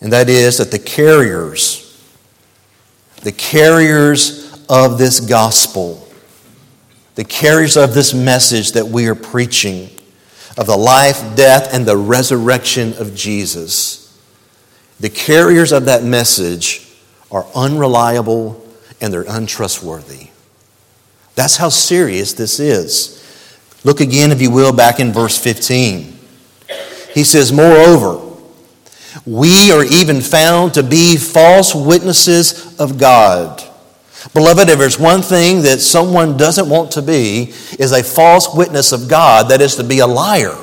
And 0.00 0.12
that 0.12 0.28
is 0.28 0.58
that 0.58 0.70
the 0.70 0.78
carriers, 0.78 1.86
the 3.22 3.32
carriers 3.32 4.64
of 4.68 4.98
this 4.98 5.20
gospel, 5.20 6.06
the 7.16 7.24
carriers 7.24 7.76
of 7.76 7.94
this 7.94 8.14
message 8.14 8.72
that 8.72 8.86
we 8.86 9.08
are 9.08 9.14
preaching, 9.14 9.90
of 10.56 10.66
the 10.66 10.76
life, 10.76 11.36
death, 11.36 11.72
and 11.72 11.86
the 11.86 11.96
resurrection 11.96 12.94
of 12.94 13.14
Jesus, 13.14 14.18
the 14.98 15.10
carriers 15.10 15.72
of 15.72 15.86
that 15.86 16.02
message 16.02 16.92
are 17.30 17.46
unreliable 17.54 18.66
and 19.00 19.12
they're 19.12 19.24
untrustworthy. 19.28 20.29
That's 21.40 21.56
how 21.56 21.70
serious 21.70 22.34
this 22.34 22.60
is. 22.60 23.16
Look 23.82 24.02
again, 24.02 24.30
if 24.30 24.42
you 24.42 24.50
will, 24.50 24.74
back 24.74 25.00
in 25.00 25.10
verse 25.10 25.38
15. 25.38 26.18
He 27.14 27.24
says, 27.24 27.50
Moreover, 27.50 28.36
we 29.24 29.72
are 29.72 29.82
even 29.82 30.20
found 30.20 30.74
to 30.74 30.82
be 30.82 31.16
false 31.16 31.74
witnesses 31.74 32.78
of 32.78 32.98
God. 32.98 33.64
Beloved, 34.34 34.68
if 34.68 34.78
there's 34.78 34.98
one 34.98 35.22
thing 35.22 35.62
that 35.62 35.80
someone 35.80 36.36
doesn't 36.36 36.68
want 36.68 36.90
to 36.92 37.00
be, 37.00 37.54
is 37.78 37.92
a 37.92 38.02
false 38.02 38.54
witness 38.54 38.92
of 38.92 39.08
God, 39.08 39.48
that 39.48 39.62
is 39.62 39.76
to 39.76 39.82
be 39.82 40.00
a 40.00 40.06
liar. 40.06 40.58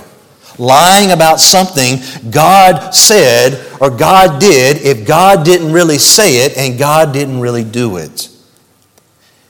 Lying 0.60 1.10
about 1.10 1.40
something 1.40 1.98
God 2.30 2.92
said 2.92 3.66
or 3.82 3.90
God 3.90 4.40
did 4.40 4.78
if 4.84 5.08
God 5.08 5.44
didn't 5.44 5.74
really 5.74 5.98
say 5.98 6.46
it 6.46 6.56
and 6.56 6.78
God 6.78 7.14
didn't 7.14 7.40
really 7.40 7.64
do 7.64 7.98
it. 7.98 8.30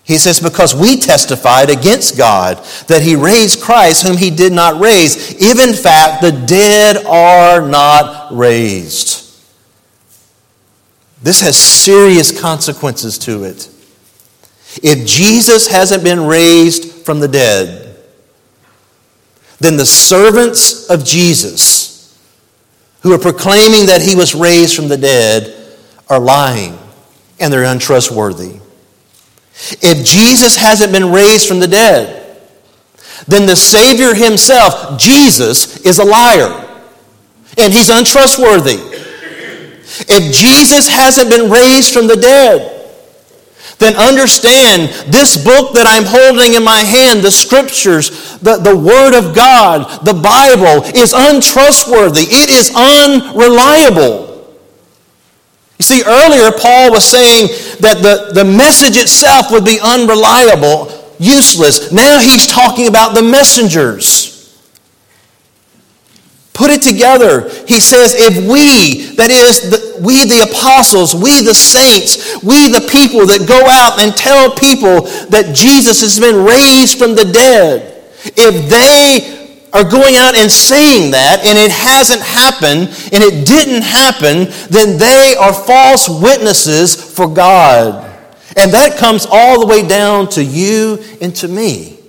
He 0.08 0.18
says, 0.18 0.40
Because 0.40 0.74
we 0.74 0.98
testified 0.98 1.70
against 1.70 2.18
God 2.18 2.64
that 2.88 3.02
he 3.02 3.18
raised 3.18 3.62
Christ, 3.62 4.08
whom 4.08 4.16
he 4.16 4.30
did 4.30 4.54
not 4.54 4.80
raise, 4.80 5.34
if 5.34 5.60
in 5.62 5.76
fact 5.76 6.22
the 6.22 6.32
dead 6.32 7.06
are 7.06 7.68
not 7.68 8.34
raised. 8.34 9.26
This 11.22 11.42
has 11.42 11.58
serious 11.58 12.40
consequences 12.40 13.18
to 13.20 13.44
it. 13.44 13.70
If 14.82 15.06
Jesus 15.06 15.68
hasn't 15.68 16.04
been 16.04 16.26
raised 16.26 17.06
from 17.06 17.20
the 17.20 17.28
dead, 17.28 17.98
then 19.60 19.76
the 19.76 19.86
servants 19.86 20.90
of 20.90 21.04
Jesus, 21.04 22.18
who 23.02 23.12
are 23.14 23.20
proclaiming 23.20 23.88
that 23.88 24.02
he 24.02 24.16
was 24.16 24.36
raised 24.36 24.76
from 24.76 24.88
the 24.88 24.98
dead, 24.98 25.54
are 26.10 26.20
lying 26.20 26.78
and 27.40 27.52
they're 27.52 27.66
untrustworthy. 27.66 28.60
If 29.82 30.06
Jesus 30.06 30.56
hasn't 30.56 30.92
been 30.92 31.12
raised 31.12 31.48
from 31.48 31.60
the 31.60 31.68
dead, 31.68 32.38
then 33.28 33.46
the 33.46 33.56
Savior 33.56 34.14
himself, 34.14 35.00
Jesus, 35.00 35.82
is 35.86 36.00
a 36.00 36.06
liar 36.06 36.64
and 37.58 37.74
he's 37.74 37.90
untrustworthy. 37.90 38.78
If 40.10 40.34
Jesus 40.34 40.88
hasn't 40.88 41.30
been 41.30 41.50
raised 41.50 41.94
from 41.94 42.08
the 42.08 42.16
dead, 42.16 42.74
then 43.80 43.96
understand 43.96 44.90
this 45.12 45.44
book 45.44 45.74
that 45.74 45.86
I'm 45.86 46.06
holding 46.06 46.56
in 46.56 46.64
my 46.64 46.80
hand, 46.80 47.22
the 47.22 47.32
scriptures, 47.32 48.38
the, 48.40 48.58
the 48.58 48.76
Word 48.76 49.18
of 49.18 49.36
God, 49.36 50.06
the 50.06 50.14
Bible, 50.14 50.84
is 50.96 51.14
untrustworthy. 51.14 52.22
It 52.22 52.50
is 52.50 52.72
unreliable. 52.74 54.27
See, 55.88 56.04
earlier 56.06 56.52
Paul 56.52 56.92
was 56.92 57.06
saying 57.06 57.48
that 57.80 58.04
the, 58.04 58.34
the 58.34 58.44
message 58.44 58.98
itself 58.98 59.52
would 59.52 59.64
be 59.64 59.80
unreliable, 59.80 60.92
useless. 61.18 61.94
Now 61.94 62.20
he's 62.20 62.46
talking 62.46 62.90
about 62.90 63.16
the 63.16 63.24
messengers. 63.24 64.36
Put 66.52 66.72
it 66.72 66.82
together. 66.82 67.48
He 67.66 67.80
says, 67.80 68.16
if 68.18 68.36
we, 68.52 69.16
that 69.16 69.32
is, 69.32 69.70
the, 69.72 70.04
we 70.04 70.26
the 70.26 70.52
apostles, 70.52 71.16
we 71.16 71.40
the 71.40 71.56
saints, 71.56 72.36
we 72.44 72.68
the 72.68 72.86
people 72.92 73.26
that 73.28 73.48
go 73.48 73.64
out 73.64 74.02
and 74.04 74.14
tell 74.14 74.52
people 74.52 75.08
that 75.32 75.56
Jesus 75.56 76.02
has 76.02 76.20
been 76.20 76.44
raised 76.44 77.00
from 77.00 77.16
the 77.16 77.32
dead, 77.32 78.12
if 78.36 78.68
they 78.68 79.37
are 79.78 79.90
going 79.90 80.16
out 80.16 80.36
and 80.36 80.52
saying 80.52 81.12
that 81.12 81.46
and 81.46 81.58
it 81.58 81.72
hasn't 81.72 82.22
happened 82.22 82.90
and 83.14 83.24
it 83.24 83.46
didn't 83.46 83.84
happen, 83.84 84.48
then 84.70 84.98
they 84.98 85.36
are 85.40 85.54
false 85.54 86.10
witnesses 86.10 86.96
for 86.96 87.28
God. 87.28 88.04
And 88.56 88.74
that 88.74 88.98
comes 88.98 89.28
all 89.30 89.60
the 89.60 89.68
way 89.68 89.88
down 89.88 90.30
to 90.30 90.44
you 90.44 90.98
and 91.22 91.36
to 91.38 91.48
me. 91.48 92.00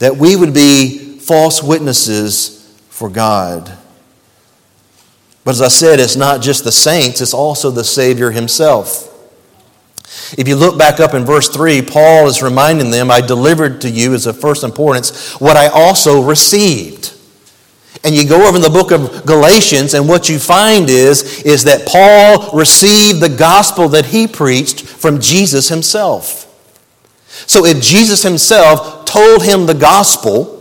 That 0.00 0.16
we 0.16 0.34
would 0.34 0.52
be 0.52 1.18
false 1.20 1.62
witnesses 1.62 2.76
for 2.88 3.08
God. 3.08 3.72
But 5.44 5.52
as 5.52 5.62
I 5.62 5.68
said, 5.68 6.00
it's 6.00 6.16
not 6.16 6.42
just 6.42 6.64
the 6.64 6.72
saints, 6.72 7.20
it's 7.20 7.34
also 7.34 7.70
the 7.70 7.84
Savior 7.84 8.32
Himself. 8.32 9.13
If 10.36 10.48
you 10.48 10.56
look 10.56 10.78
back 10.78 11.00
up 11.00 11.14
in 11.14 11.24
verse 11.24 11.48
3, 11.48 11.82
Paul 11.82 12.26
is 12.26 12.42
reminding 12.42 12.90
them, 12.90 13.10
I 13.10 13.20
delivered 13.20 13.80
to 13.82 13.90
you 13.90 14.14
as 14.14 14.26
of 14.26 14.40
first 14.40 14.64
importance 14.64 15.34
what 15.40 15.56
I 15.56 15.68
also 15.68 16.22
received. 16.22 17.12
And 18.04 18.14
you 18.14 18.28
go 18.28 18.46
over 18.46 18.56
in 18.56 18.62
the 18.62 18.68
book 18.68 18.90
of 18.90 19.24
Galatians, 19.24 19.94
and 19.94 20.06
what 20.08 20.28
you 20.28 20.38
find 20.38 20.90
is, 20.90 21.42
is 21.42 21.64
that 21.64 21.86
Paul 21.86 22.56
received 22.56 23.20
the 23.20 23.34
gospel 23.34 23.88
that 23.90 24.06
he 24.06 24.26
preached 24.26 24.82
from 24.82 25.20
Jesus 25.20 25.68
himself. 25.68 26.42
So 27.46 27.64
if 27.64 27.82
Jesus 27.82 28.22
himself 28.22 29.06
told 29.06 29.42
him 29.42 29.66
the 29.66 29.74
gospel, 29.74 30.53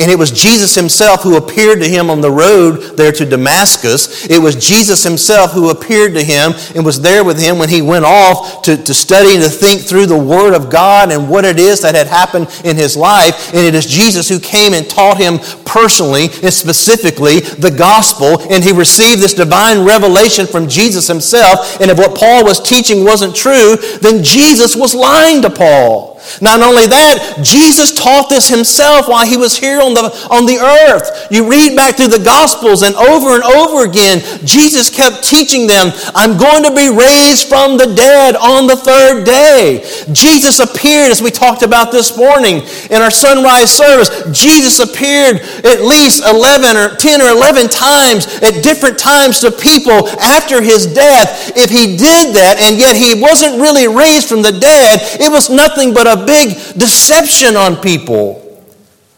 And 0.00 0.10
it 0.10 0.18
was 0.18 0.30
Jesus 0.30 0.74
himself 0.74 1.22
who 1.22 1.36
appeared 1.36 1.80
to 1.80 1.88
him 1.88 2.08
on 2.08 2.22
the 2.22 2.30
road 2.30 2.96
there 2.96 3.12
to 3.12 3.26
Damascus. 3.26 4.26
It 4.30 4.38
was 4.40 4.56
Jesus 4.56 5.04
himself 5.04 5.52
who 5.52 5.68
appeared 5.68 6.14
to 6.14 6.24
him 6.24 6.52
and 6.74 6.86
was 6.86 7.02
there 7.02 7.22
with 7.22 7.38
him 7.38 7.58
when 7.58 7.68
he 7.68 7.82
went 7.82 8.06
off 8.06 8.62
to, 8.62 8.78
to 8.78 8.94
study 8.94 9.34
and 9.34 9.44
to 9.44 9.50
think 9.50 9.82
through 9.82 10.06
the 10.06 10.18
Word 10.18 10.54
of 10.54 10.70
God 10.70 11.12
and 11.12 11.28
what 11.28 11.44
it 11.44 11.58
is 11.58 11.82
that 11.82 11.94
had 11.94 12.06
happened 12.06 12.48
in 12.64 12.76
his 12.76 12.96
life. 12.96 13.52
And 13.52 13.58
it 13.58 13.74
is 13.74 13.84
Jesus 13.84 14.26
who 14.26 14.40
came 14.40 14.72
and 14.72 14.88
taught 14.88 15.18
him 15.18 15.38
personally 15.66 16.28
and 16.42 16.52
specifically 16.52 17.40
the 17.40 17.70
gospel. 17.70 18.40
And 18.50 18.64
he 18.64 18.72
received 18.72 19.20
this 19.20 19.34
divine 19.34 19.84
revelation 19.84 20.46
from 20.46 20.66
Jesus 20.66 21.06
himself. 21.08 21.78
And 21.78 21.90
if 21.90 21.98
what 21.98 22.16
Paul 22.16 22.44
was 22.44 22.58
teaching 22.58 23.04
wasn't 23.04 23.36
true, 23.36 23.76
then 24.00 24.24
Jesus 24.24 24.74
was 24.74 24.94
lying 24.94 25.42
to 25.42 25.50
Paul. 25.50 26.09
Not 26.40 26.62
only 26.62 26.86
that, 26.86 27.40
Jesus 27.42 27.94
taught 27.94 28.28
this 28.28 28.48
himself 28.48 29.08
while 29.08 29.26
he 29.26 29.36
was 29.36 29.56
here 29.56 29.80
on 29.80 29.94
the, 29.94 30.10
on 30.30 30.46
the 30.46 30.58
earth. 30.58 31.28
You 31.30 31.50
read 31.50 31.76
back 31.76 31.96
through 31.96 32.14
the 32.14 32.22
Gospels, 32.22 32.82
and 32.82 32.94
over 32.94 33.34
and 33.34 33.44
over 33.44 33.84
again, 33.84 34.22
Jesus 34.44 34.90
kept 34.90 35.24
teaching 35.24 35.66
them, 35.66 35.92
I'm 36.14 36.38
going 36.38 36.62
to 36.64 36.74
be 36.74 36.88
raised 36.88 37.48
from 37.48 37.76
the 37.76 37.92
dead 37.94 38.36
on 38.36 38.66
the 38.66 38.76
third 38.76 39.24
day. 39.24 39.82
Jesus 40.12 40.60
appeared, 40.60 41.10
as 41.10 41.22
we 41.22 41.30
talked 41.30 41.62
about 41.62 41.92
this 41.92 42.16
morning 42.16 42.62
in 42.90 43.02
our 43.02 43.10
sunrise 43.10 43.70
service, 43.70 44.10
Jesus 44.30 44.78
appeared 44.78 45.40
at 45.64 45.82
least 45.82 46.24
11 46.26 46.76
or 46.76 46.96
10 46.96 47.20
or 47.22 47.30
11 47.30 47.68
times 47.68 48.26
at 48.42 48.62
different 48.62 48.98
times 48.98 49.40
to 49.40 49.50
people 49.50 50.08
after 50.20 50.62
his 50.62 50.86
death. 50.86 51.52
If 51.56 51.70
he 51.70 51.96
did 51.96 52.34
that, 52.36 52.60
and 52.60 52.78
yet 52.78 52.96
he 52.96 53.20
wasn't 53.20 53.60
really 53.60 53.88
raised 53.88 54.28
from 54.28 54.42
the 54.42 54.52
dead, 54.52 55.00
it 55.20 55.30
was 55.30 55.50
nothing 55.50 55.92
but 55.94 56.06
big 56.26 56.56
deception 56.78 57.56
on 57.56 57.76
people. 57.76 58.46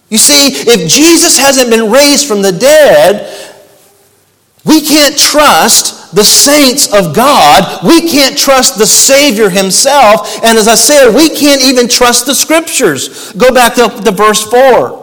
You 0.08 0.18
see, 0.18 0.48
if 0.70 0.90
Jesus 0.90 1.38
hasn't 1.38 1.70
been 1.70 1.90
raised 1.90 2.28
from 2.28 2.42
the 2.42 2.52
dead, 2.52 3.52
we 4.64 4.80
can't 4.80 5.16
trust 5.18 6.14
the 6.14 6.24
saints 6.24 6.92
of 6.92 7.14
God. 7.14 7.84
We 7.84 8.08
can't 8.08 8.36
trust 8.36 8.78
the 8.78 8.86
Savior 8.86 9.48
Himself. 9.48 10.44
And 10.44 10.58
as 10.58 10.68
I 10.68 10.74
said, 10.74 11.14
we 11.14 11.30
can't 11.30 11.62
even 11.62 11.88
trust 11.88 12.26
the 12.26 12.34
Scriptures. 12.34 13.32
Go 13.32 13.52
back 13.52 13.74
to, 13.76 13.88
to 13.88 14.10
verse 14.10 14.42
4 14.42 15.00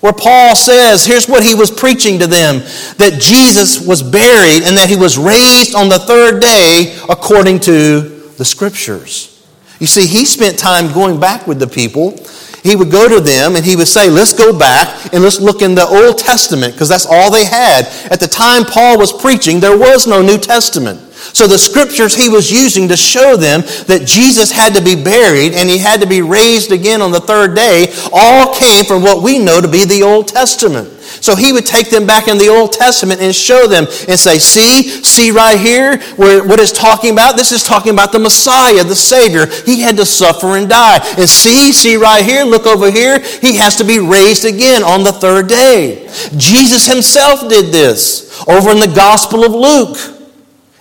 where 0.00 0.12
Paul 0.12 0.54
says, 0.54 1.04
here's 1.04 1.28
what 1.28 1.42
he 1.42 1.54
was 1.56 1.70
preaching 1.70 2.20
to 2.20 2.26
them 2.26 2.60
that 2.98 3.18
Jesus 3.20 3.84
was 3.84 4.02
buried 4.02 4.62
and 4.62 4.76
that 4.76 4.88
he 4.88 4.96
was 4.96 5.18
raised 5.18 5.74
on 5.74 5.88
the 5.88 5.98
third 5.98 6.40
day 6.40 6.96
according 7.08 7.58
to 7.60 8.00
the 8.36 8.44
scriptures. 8.44 9.37
You 9.78 9.86
see, 9.86 10.06
he 10.06 10.24
spent 10.24 10.58
time 10.58 10.92
going 10.92 11.20
back 11.20 11.46
with 11.46 11.58
the 11.58 11.66
people. 11.66 12.18
He 12.62 12.74
would 12.74 12.90
go 12.90 13.08
to 13.08 13.20
them 13.20 13.54
and 13.54 13.64
he 13.64 13.76
would 13.76 13.86
say, 13.86 14.10
Let's 14.10 14.32
go 14.32 14.56
back 14.56 15.12
and 15.14 15.22
let's 15.22 15.40
look 15.40 15.62
in 15.62 15.74
the 15.74 15.86
Old 15.86 16.18
Testament, 16.18 16.74
because 16.74 16.88
that's 16.88 17.06
all 17.06 17.30
they 17.30 17.44
had. 17.44 17.86
At 18.10 18.20
the 18.20 18.26
time 18.26 18.64
Paul 18.64 18.98
was 18.98 19.12
preaching, 19.12 19.60
there 19.60 19.78
was 19.78 20.06
no 20.06 20.20
New 20.22 20.38
Testament. 20.38 21.00
So 21.18 21.46
the 21.46 21.58
scriptures 21.58 22.14
he 22.14 22.28
was 22.28 22.50
using 22.50 22.88
to 22.88 22.96
show 22.96 23.36
them 23.36 23.60
that 23.86 24.06
Jesus 24.06 24.50
had 24.50 24.74
to 24.74 24.82
be 24.82 25.00
buried 25.00 25.52
and 25.52 25.68
he 25.68 25.78
had 25.78 26.00
to 26.00 26.06
be 26.06 26.22
raised 26.22 26.72
again 26.72 27.02
on 27.02 27.10
the 27.10 27.20
third 27.20 27.54
day 27.54 27.92
all 28.12 28.54
came 28.54 28.84
from 28.84 29.02
what 29.02 29.22
we 29.22 29.38
know 29.38 29.60
to 29.60 29.68
be 29.68 29.84
the 29.84 30.02
Old 30.02 30.28
Testament. 30.28 30.88
So 31.20 31.34
he 31.34 31.52
would 31.52 31.66
take 31.66 31.90
them 31.90 32.06
back 32.06 32.28
in 32.28 32.38
the 32.38 32.48
Old 32.48 32.72
Testament 32.72 33.20
and 33.20 33.34
show 33.34 33.66
them 33.66 33.86
and 34.08 34.18
say, 34.18 34.38
see, 34.38 34.82
see 34.82 35.30
right 35.30 35.58
here 35.58 35.98
where 36.16 36.44
what 36.44 36.60
it's 36.60 36.72
talking 36.72 37.12
about? 37.12 37.36
This 37.36 37.52
is 37.52 37.62
talking 37.62 37.92
about 37.92 38.12
the 38.12 38.18
Messiah, 38.18 38.84
the 38.84 38.96
Savior. 38.96 39.46
He 39.64 39.80
had 39.80 39.96
to 39.96 40.06
suffer 40.06 40.56
and 40.56 40.68
die. 40.68 40.98
And 41.18 41.28
see, 41.28 41.72
see 41.72 41.96
right 41.96 42.24
here, 42.24 42.44
look 42.44 42.66
over 42.66 42.90
here, 42.90 43.20
he 43.20 43.56
has 43.56 43.76
to 43.76 43.84
be 43.84 43.98
raised 43.98 44.44
again 44.44 44.82
on 44.82 45.02
the 45.02 45.12
third 45.12 45.48
day. 45.48 46.06
Jesus 46.36 46.86
himself 46.86 47.48
did 47.48 47.72
this 47.72 48.46
over 48.48 48.70
in 48.70 48.78
the 48.78 48.92
Gospel 48.94 49.44
of 49.44 49.52
Luke. 49.52 50.18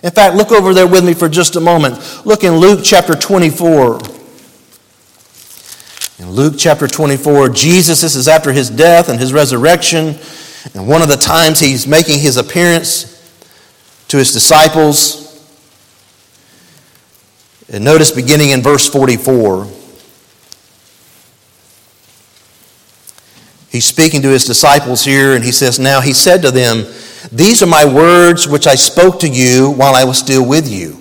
In 0.04 0.12
fact, 0.12 0.36
look 0.36 0.52
over 0.52 0.74
there 0.74 0.88
with 0.88 1.04
me 1.04 1.14
for 1.14 1.28
just 1.28 1.56
a 1.56 1.60
moment. 1.60 2.26
Look 2.26 2.44
in 2.44 2.54
Luke 2.54 2.82
chapter 2.84 3.16
24. 3.16 4.17
In 6.20 6.32
Luke 6.32 6.56
chapter 6.58 6.88
24, 6.88 7.50
Jesus, 7.50 8.02
this 8.02 8.16
is 8.16 8.28
after 8.28 8.52
his 8.52 8.72
death 8.72 9.08
and 9.08 9.20
his 9.20 9.34
resurrection, 9.34 10.18
and 10.74 10.88
one 10.88 11.04
of 11.04 11.10
the 11.10 11.16
times 11.16 11.60
he's 11.60 11.86
making 11.86 12.20
his 12.20 12.38
appearance 12.38 13.14
to 14.08 14.18
his 14.18 14.34
disciples. 14.34 15.24
And 17.70 17.84
notice 17.84 18.10
beginning 18.10 18.50
in 18.50 18.64
verse 18.64 18.90
44. 18.90 19.68
He's 23.70 23.86
speaking 23.86 24.24
to 24.24 24.30
his 24.30 24.46
disciples 24.46 25.06
here, 25.06 25.36
and 25.36 25.44
he 25.44 25.52
says, 25.52 25.78
Now 25.78 26.02
he 26.02 26.14
said 26.14 26.42
to 26.42 26.50
them, 26.50 26.86
These 27.32 27.62
are 27.62 27.68
my 27.68 27.86
words 27.86 28.48
which 28.48 28.66
I 28.66 28.74
spoke 28.74 29.20
to 29.20 29.28
you 29.28 29.70
while 29.70 29.94
I 29.94 30.04
was 30.04 30.18
still 30.18 30.48
with 30.48 30.68
you 30.68 30.98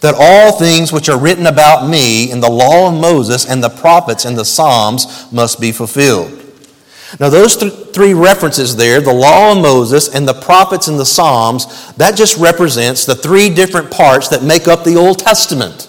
that 0.00 0.14
all 0.18 0.58
things 0.58 0.92
which 0.92 1.08
are 1.08 1.18
written 1.18 1.46
about 1.46 1.88
me 1.88 2.30
in 2.30 2.40
the 2.40 2.50
law 2.50 2.88
of 2.88 3.00
Moses 3.00 3.48
and 3.48 3.62
the 3.62 3.68
prophets 3.68 4.24
and 4.24 4.36
the 4.36 4.44
Psalms 4.44 5.30
must 5.32 5.60
be 5.60 5.72
fulfilled. 5.72 6.42
Now, 7.20 7.28
those 7.28 7.56
th- 7.56 7.72
three 7.94 8.14
references 8.14 8.76
there, 8.76 9.00
the 9.00 9.12
law 9.12 9.52
of 9.52 9.62
Moses 9.62 10.14
and 10.14 10.26
the 10.26 10.34
prophets 10.34 10.88
and 10.88 10.98
the 10.98 11.06
Psalms, 11.06 11.92
that 11.94 12.16
just 12.16 12.36
represents 12.38 13.06
the 13.06 13.14
three 13.14 13.48
different 13.48 13.90
parts 13.90 14.28
that 14.28 14.42
make 14.42 14.68
up 14.68 14.84
the 14.84 14.96
Old 14.96 15.18
Testament. 15.18 15.88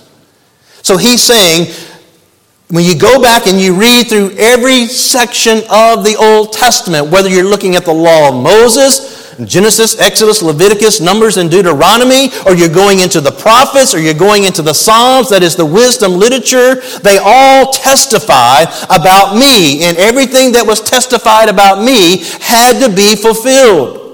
So 0.83 0.95
he's 0.95 1.21
saying, 1.21 1.73
when 2.69 2.85
you 2.85 2.97
go 2.97 3.21
back 3.21 3.47
and 3.47 3.59
you 3.59 3.73
read 3.73 4.07
through 4.07 4.31
every 4.37 4.85
section 4.85 5.59
of 5.69 6.03
the 6.03 6.15
Old 6.19 6.53
Testament, 6.53 7.09
whether 7.09 7.29
you're 7.29 7.43
looking 7.43 7.75
at 7.75 7.85
the 7.85 7.93
law 7.93 8.29
of 8.29 8.35
Moses, 8.35 9.26
Genesis, 9.45 9.99
Exodus, 9.99 10.41
Leviticus, 10.41 10.99
Numbers, 10.99 11.37
and 11.37 11.51
Deuteronomy, 11.51 12.29
or 12.45 12.55
you're 12.55 12.69
going 12.69 12.99
into 12.99 13.21
the 13.21 13.31
prophets, 13.31 13.93
or 13.93 13.99
you're 13.99 14.13
going 14.13 14.45
into 14.45 14.61
the 14.61 14.73
Psalms, 14.73 15.29
that 15.29 15.43
is 15.43 15.55
the 15.55 15.65
wisdom 15.65 16.13
literature, 16.13 16.81
they 17.01 17.19
all 17.21 17.71
testify 17.71 18.63
about 18.89 19.35
me. 19.35 19.83
And 19.83 19.97
everything 19.97 20.53
that 20.53 20.65
was 20.65 20.81
testified 20.81 21.49
about 21.49 21.83
me 21.83 22.23
had 22.41 22.79
to 22.79 22.93
be 22.93 23.15
fulfilled. 23.15 24.05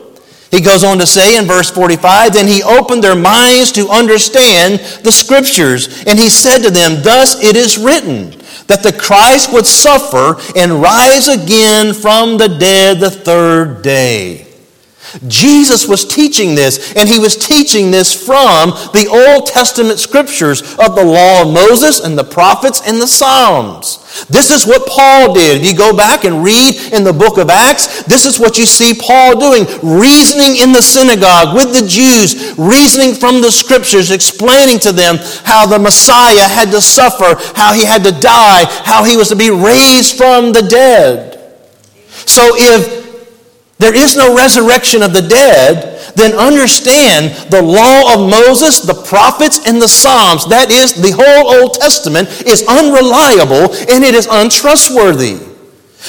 He 0.51 0.61
goes 0.61 0.83
on 0.83 0.99
to 0.99 1.05
say 1.07 1.37
in 1.37 1.45
verse 1.45 1.71
45 1.71 2.33
Then 2.33 2.47
he 2.47 2.61
opened 2.61 3.03
their 3.03 3.15
minds 3.15 3.71
to 3.71 3.89
understand 3.89 4.79
the 5.03 5.11
scriptures, 5.11 6.03
and 6.05 6.19
he 6.19 6.29
said 6.29 6.59
to 6.59 6.69
them, 6.69 7.01
Thus 7.01 7.41
it 7.43 7.55
is 7.55 7.77
written, 7.77 8.31
that 8.67 8.83
the 8.83 8.93
Christ 8.93 9.51
would 9.51 9.65
suffer 9.65 10.39
and 10.55 10.81
rise 10.81 11.27
again 11.27 11.93
from 11.93 12.37
the 12.37 12.47
dead 12.47 12.99
the 12.99 13.09
third 13.09 13.81
day. 13.81 14.52
Jesus 15.27 15.87
was 15.87 16.05
teaching 16.05 16.55
this, 16.55 16.93
and 16.93 17.07
he 17.07 17.19
was 17.19 17.37
teaching 17.37 17.91
this 17.91 18.13
from 18.13 18.71
the 18.93 19.07
Old 19.11 19.45
Testament 19.45 19.99
scriptures 19.99 20.61
of 20.79 20.95
the 20.95 21.05
law 21.05 21.43
of 21.43 21.53
Moses 21.53 21.99
and 21.99 22.17
the 22.17 22.23
prophets 22.23 22.81
and 22.87 23.01
the 23.01 23.07
Psalms. 23.07 23.99
This 24.27 24.51
is 24.51 24.65
what 24.65 24.87
Paul 24.87 25.33
did. 25.33 25.61
If 25.61 25.65
you 25.65 25.77
go 25.77 25.95
back 25.95 26.23
and 26.23 26.43
read 26.43 26.93
in 26.93 27.03
the 27.03 27.13
book 27.13 27.37
of 27.37 27.49
Acts, 27.49 28.03
this 28.03 28.25
is 28.25 28.39
what 28.39 28.57
you 28.57 28.65
see 28.65 28.93
Paul 28.93 29.39
doing 29.39 29.65
reasoning 29.81 30.57
in 30.57 30.71
the 30.71 30.81
synagogue 30.81 31.55
with 31.55 31.73
the 31.73 31.87
Jews, 31.87 32.57
reasoning 32.57 33.15
from 33.15 33.41
the 33.41 33.51
scriptures, 33.51 34.11
explaining 34.11 34.79
to 34.79 34.91
them 34.91 35.17
how 35.43 35.65
the 35.65 35.79
Messiah 35.79 36.47
had 36.47 36.71
to 36.71 36.81
suffer, 36.81 37.35
how 37.55 37.73
he 37.73 37.85
had 37.85 38.03
to 38.03 38.11
die, 38.11 38.65
how 38.83 39.03
he 39.03 39.17
was 39.17 39.29
to 39.29 39.35
be 39.35 39.49
raised 39.49 40.17
from 40.17 40.53
the 40.53 40.61
dead. 40.61 41.33
So 42.25 42.53
if 42.55 43.02
there 43.83 43.93
is 43.93 44.15
no 44.15 44.33
resurrection 44.33 45.03
of 45.03 45.11
the 45.11 45.21
dead, 45.21 45.99
then 46.15 46.31
understand 46.39 47.51
the 47.51 47.61
law 47.61 48.13
of 48.13 48.29
Moses, 48.29 48.79
the 48.79 48.93
prophets, 48.93 49.67
and 49.67 49.81
the 49.81 49.89
Psalms, 49.89 50.47
that 50.47 50.71
is, 50.71 50.93
the 50.93 51.11
whole 51.11 51.59
Old 51.59 51.73
Testament, 51.73 52.29
is 52.47 52.63
unreliable 52.63 53.75
and 53.91 54.05
it 54.05 54.15
is 54.15 54.25
untrustworthy. 54.31 55.35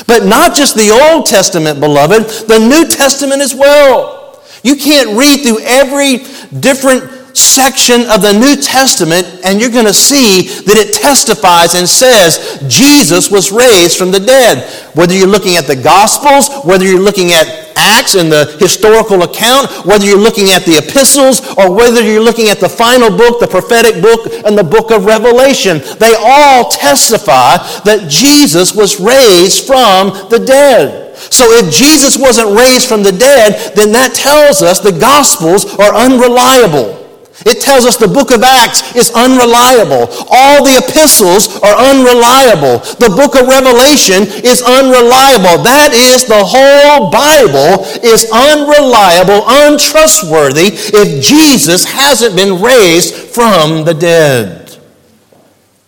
But 0.07 0.25
not 0.25 0.55
just 0.55 0.77
the 0.77 0.91
Old 0.91 1.27
Testament, 1.27 1.81
beloved, 1.81 2.47
the 2.47 2.61
New 2.61 2.87
Testament 2.87 3.43
as 3.43 3.57
well. 3.57 4.41
You 4.63 4.77
can't 4.77 5.19
read 5.19 5.43
through 5.43 5.59
every 5.67 6.19
different 6.61 7.11
section 7.37 8.03
of 8.03 8.23
the 8.23 8.33
New 8.39 8.55
Testament 8.55 9.27
and 9.45 9.61
you're 9.61 9.71
going 9.71 9.87
to 9.87 9.95
see 9.95 10.63
that 10.63 10.77
it 10.79 10.95
testifies 10.95 11.75
and 11.75 11.89
says 11.89 12.63
Jesus 12.69 13.33
was 13.33 13.51
raised 13.51 13.99
from 13.99 14.13
the 14.13 14.21
dead. 14.21 14.63
Whether 14.95 15.15
you're 15.15 15.27
looking 15.27 15.57
at 15.57 15.67
the 15.67 15.75
Gospels, 15.75 16.49
whether 16.65 16.85
you're 16.85 17.01
looking 17.01 17.33
at 17.33 17.64
Acts 17.77 18.15
and 18.15 18.31
the 18.31 18.57
historical 18.59 19.23
account, 19.23 19.71
whether 19.85 20.05
you're 20.05 20.19
looking 20.19 20.51
at 20.51 20.65
the 20.65 20.79
epistles 20.79 21.41
or 21.57 21.75
whether 21.75 22.03
you're 22.03 22.23
looking 22.23 22.49
at 22.49 22.61
the 22.61 22.69
final 22.69 23.11
book, 23.11 23.41
the 23.41 23.47
prophetic 23.47 24.03
book, 24.03 24.33
and 24.45 24.57
the 24.57 24.65
book 24.65 24.91
of 24.91 25.05
Revelation, 25.05 25.79
they 25.99 26.15
all 26.19 26.71
testify 26.71 27.57
that 27.85 28.07
Jesus 28.09 28.75
was 28.75 29.01
raised 29.01 29.67
from 29.67 30.29
the 30.31 30.39
dead. 30.39 31.17
So 31.17 31.45
if 31.53 31.73
Jesus 31.73 32.19
wasn't 32.19 32.59
raised 32.59 32.89
from 32.89 33.03
the 33.03 33.13
dead, 33.13 33.75
then 33.77 33.93
that 33.93 34.15
tells 34.15 34.63
us 34.63 34.81
the 34.81 34.93
Gospels 34.93 35.65
are 35.79 35.95
unreliable. 35.95 37.04
It 37.43 37.61
tells 37.61 37.85
us 37.85 37.97
the 37.97 38.07
book 38.07 38.31
of 38.31 38.43
Acts 38.45 38.95
is 38.95 39.11
unreliable. 39.11 40.07
All 40.31 40.63
the 40.63 40.79
epistles 40.79 41.59
are 41.61 41.75
unreliable. 41.75 42.79
The 43.03 43.11
book 43.11 43.35
of 43.35 43.49
Revelation 43.51 44.23
is 44.47 44.63
unreliable. 44.63 45.67
That 45.67 45.91
is, 45.93 46.25
the 46.25 46.45
whole 46.47 47.11
Bible 47.11 47.83
is 48.07 48.31
unreliable, 48.31 49.43
untrustworthy 49.51 50.79
if 50.95 51.25
Jesus 51.25 51.85
hasn't 51.85 52.37
been 52.37 52.63
raised 52.63 53.15
from 53.15 53.85
the 53.85 53.95
dead. 53.95 54.79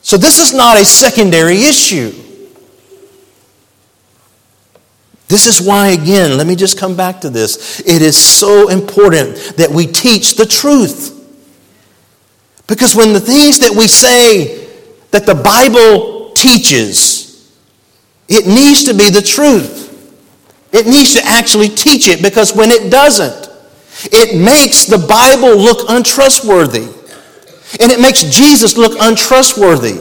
So 0.03 0.17
this 0.17 0.39
is 0.39 0.53
not 0.53 0.79
a 0.79 0.85
secondary 0.85 1.63
issue. 1.63 2.13
This 5.29 5.47
is 5.47 5.67
why, 5.67 5.89
again, 5.89 6.37
let 6.37 6.47
me 6.47 6.55
just 6.55 6.79
come 6.79 6.97
back 6.97 7.21
to 7.23 7.31
this. 7.31 7.81
It 7.81 8.03
is 8.03 8.17
so 8.17 8.69
important 8.69 9.37
that 9.57 9.71
we 9.71 9.87
teach 9.87 10.37
the 10.37 10.47
truth. 10.47 11.16
Because 12.67 12.95
when 12.95 13.13
the 13.13 13.21
things 13.21 13.61
that 13.61 13.71
we 13.71 13.87
say 13.87 14.69
that 15.13 15.27
the 15.27 15.35
Bible 15.35 16.33
teaches, 16.33 17.53
it 18.29 18.47
needs 18.47 18.85
to 18.85 18.95
be 18.95 19.11
the 19.11 19.23
truth. 19.23 19.85
It 20.73 20.87
needs 20.87 21.15
to 21.15 21.23
actually 21.25 21.69
teach 21.69 22.09
it 22.09 22.23
because 22.23 22.55
when 22.55 22.71
it 22.71 22.91
doesn't, 22.91 23.49
it 24.13 24.39
makes 24.39 24.85
the 24.85 24.99
Bible 24.99 25.57
look 25.57 25.89
untrustworthy. 25.89 26.93
And 27.81 27.91
it 27.91 28.01
makes 28.01 28.25
Jesus 28.25 28.77
look 28.77 28.97
untrustworthy. 29.01 29.99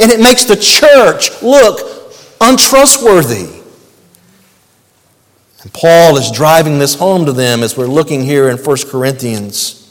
And 0.00 0.10
it 0.10 0.20
makes 0.20 0.44
the 0.44 0.56
church 0.56 1.42
look 1.42 2.12
untrustworthy. 2.40 3.62
And 5.62 5.72
Paul 5.72 6.16
is 6.16 6.30
driving 6.30 6.78
this 6.78 6.94
home 6.94 7.26
to 7.26 7.32
them 7.32 7.62
as 7.62 7.76
we're 7.76 7.86
looking 7.86 8.22
here 8.22 8.48
in 8.48 8.56
1 8.56 8.76
Corinthians. 8.88 9.85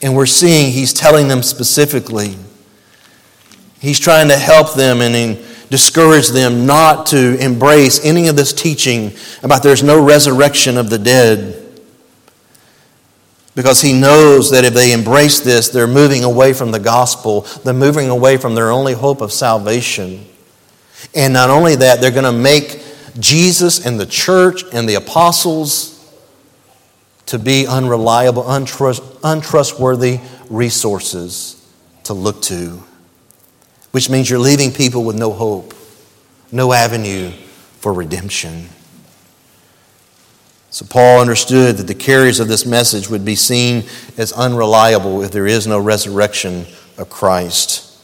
And 0.00 0.16
we're 0.16 0.26
seeing 0.26 0.72
he's 0.72 0.92
telling 0.92 1.28
them 1.28 1.42
specifically. 1.42 2.36
He's 3.80 3.98
trying 3.98 4.28
to 4.28 4.36
help 4.36 4.74
them 4.74 5.00
and 5.00 5.44
discourage 5.68 6.28
them 6.28 6.66
not 6.66 7.06
to 7.06 7.36
embrace 7.38 8.04
any 8.04 8.28
of 8.28 8.36
this 8.36 8.52
teaching 8.52 9.12
about 9.42 9.62
there's 9.62 9.82
no 9.82 10.02
resurrection 10.02 10.76
of 10.76 10.90
the 10.90 10.98
dead. 10.98 11.58
Because 13.54 13.80
he 13.82 13.92
knows 13.92 14.50
that 14.50 14.64
if 14.64 14.72
they 14.72 14.92
embrace 14.92 15.40
this, 15.40 15.68
they're 15.68 15.86
moving 15.86 16.24
away 16.24 16.52
from 16.52 16.70
the 16.70 16.78
gospel, 16.78 17.42
they're 17.64 17.74
moving 17.74 18.08
away 18.08 18.36
from 18.36 18.54
their 18.54 18.70
only 18.70 18.94
hope 18.94 19.20
of 19.20 19.32
salvation. 19.32 20.26
And 21.14 21.32
not 21.32 21.50
only 21.50 21.76
that, 21.76 22.00
they're 22.00 22.10
going 22.10 22.24
to 22.24 22.32
make 22.32 22.82
Jesus 23.18 23.84
and 23.84 23.98
the 24.00 24.06
church 24.06 24.62
and 24.72 24.88
the 24.88 24.94
apostles 24.94 25.91
to 27.26 27.38
be 27.38 27.66
unreliable, 27.66 28.50
untrust, 28.50 29.02
untrustworthy 29.22 30.20
resources 30.50 31.66
to 32.04 32.14
look 32.14 32.42
to, 32.42 32.82
which 33.92 34.10
means 34.10 34.28
you're 34.28 34.38
leaving 34.38 34.72
people 34.72 35.04
with 35.04 35.16
no 35.16 35.32
hope, 35.32 35.74
no 36.50 36.72
avenue 36.72 37.30
for 37.78 37.92
redemption. 37.92 38.68
So, 40.70 40.86
Paul 40.86 41.20
understood 41.20 41.76
that 41.76 41.86
the 41.86 41.94
carriers 41.94 42.40
of 42.40 42.48
this 42.48 42.64
message 42.64 43.10
would 43.10 43.26
be 43.26 43.36
seen 43.36 43.84
as 44.16 44.32
unreliable 44.32 45.22
if 45.22 45.30
there 45.30 45.46
is 45.46 45.66
no 45.66 45.78
resurrection 45.78 46.64
of 46.96 47.10
Christ. 47.10 47.98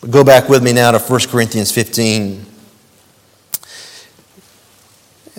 But 0.00 0.12
go 0.12 0.22
back 0.22 0.48
with 0.48 0.62
me 0.62 0.72
now 0.72 0.92
to 0.92 0.98
1 1.00 1.20
Corinthians 1.30 1.72
15. 1.72 2.46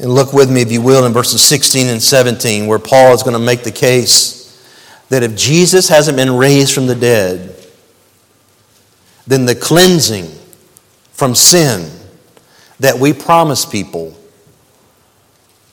And 0.05 0.13
look 0.13 0.33
with 0.33 0.51
me, 0.51 0.61
if 0.61 0.71
you 0.71 0.83
will, 0.83 1.07
in 1.07 1.13
verses 1.13 1.41
16 1.41 1.87
and 1.87 1.99
17, 1.99 2.67
where 2.67 2.77
Paul 2.77 3.15
is 3.15 3.23
going 3.23 3.33
to 3.33 3.39
make 3.39 3.63
the 3.63 3.71
case 3.71 4.55
that 5.09 5.23
if 5.23 5.35
Jesus 5.35 5.89
hasn't 5.89 6.15
been 6.15 6.37
raised 6.37 6.75
from 6.75 6.85
the 6.85 6.93
dead, 6.93 7.55
then 9.25 9.47
the 9.47 9.55
cleansing 9.55 10.29
from 11.11 11.33
sin 11.33 11.91
that 12.79 12.99
we 12.99 13.13
promise 13.13 13.65
people 13.65 14.15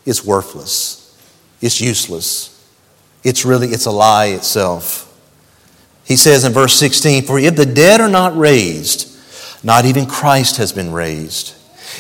is 0.07 0.25
worthless. 0.25 1.14
It's 1.61 1.83
useless. 1.83 2.59
It's 3.23 3.45
really, 3.45 3.68
it's 3.68 3.85
a 3.85 3.90
lie 3.90 4.29
itself. 4.29 5.14
He 6.07 6.16
says 6.16 6.47
in 6.47 6.55
verse 6.55 6.73
16, 6.79 7.25
For 7.25 7.38
if 7.38 7.55
the 7.55 7.66
dead 7.66 8.01
are 8.01 8.09
not 8.09 8.35
raised, 8.35 9.14
not 9.62 9.85
even 9.85 10.07
Christ 10.07 10.57
has 10.57 10.73
been 10.73 10.90
raised. 10.90 11.55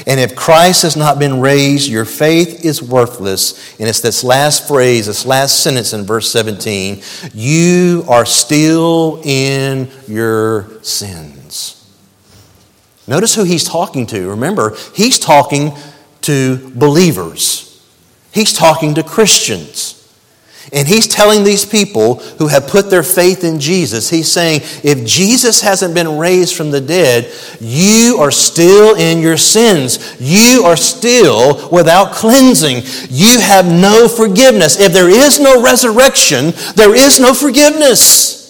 And 0.06 0.18
if 0.18 0.34
Christ 0.34 0.82
has 0.82 0.96
not 0.96 1.18
been 1.18 1.40
raised, 1.40 1.88
your 1.88 2.04
faith 2.04 2.64
is 2.64 2.82
worthless. 2.82 3.78
And 3.78 3.88
it's 3.88 4.00
this 4.00 4.24
last 4.24 4.66
phrase, 4.66 5.06
this 5.06 5.24
last 5.24 5.62
sentence 5.62 5.92
in 5.92 6.04
verse 6.04 6.30
17 6.30 7.02
you 7.34 8.04
are 8.08 8.26
still 8.26 9.20
in 9.24 9.90
your 10.08 10.82
sins. 10.82 11.78
Notice 13.06 13.34
who 13.34 13.44
he's 13.44 13.64
talking 13.64 14.06
to. 14.08 14.30
Remember, 14.30 14.76
he's 14.94 15.18
talking 15.18 15.72
to 16.22 16.70
believers, 16.70 17.84
he's 18.32 18.52
talking 18.52 18.94
to 18.94 19.02
Christians. 19.02 19.98
And 20.74 20.88
he's 20.88 21.06
telling 21.06 21.44
these 21.44 21.66
people 21.66 22.14
who 22.38 22.48
have 22.48 22.66
put 22.66 22.88
their 22.88 23.02
faith 23.02 23.44
in 23.44 23.60
Jesus, 23.60 24.08
he's 24.08 24.32
saying, 24.32 24.62
if 24.82 25.06
Jesus 25.06 25.60
hasn't 25.60 25.94
been 25.94 26.16
raised 26.16 26.56
from 26.56 26.70
the 26.70 26.80
dead, 26.80 27.30
you 27.60 28.16
are 28.18 28.30
still 28.30 28.96
in 28.96 29.20
your 29.20 29.36
sins. 29.36 30.16
You 30.18 30.64
are 30.64 30.78
still 30.78 31.68
without 31.70 32.12
cleansing. 32.12 32.84
You 33.10 33.38
have 33.40 33.66
no 33.66 34.08
forgiveness. 34.08 34.80
If 34.80 34.94
there 34.94 35.10
is 35.10 35.38
no 35.38 35.62
resurrection, 35.62 36.52
there 36.74 36.94
is 36.94 37.20
no 37.20 37.34
forgiveness. 37.34 38.40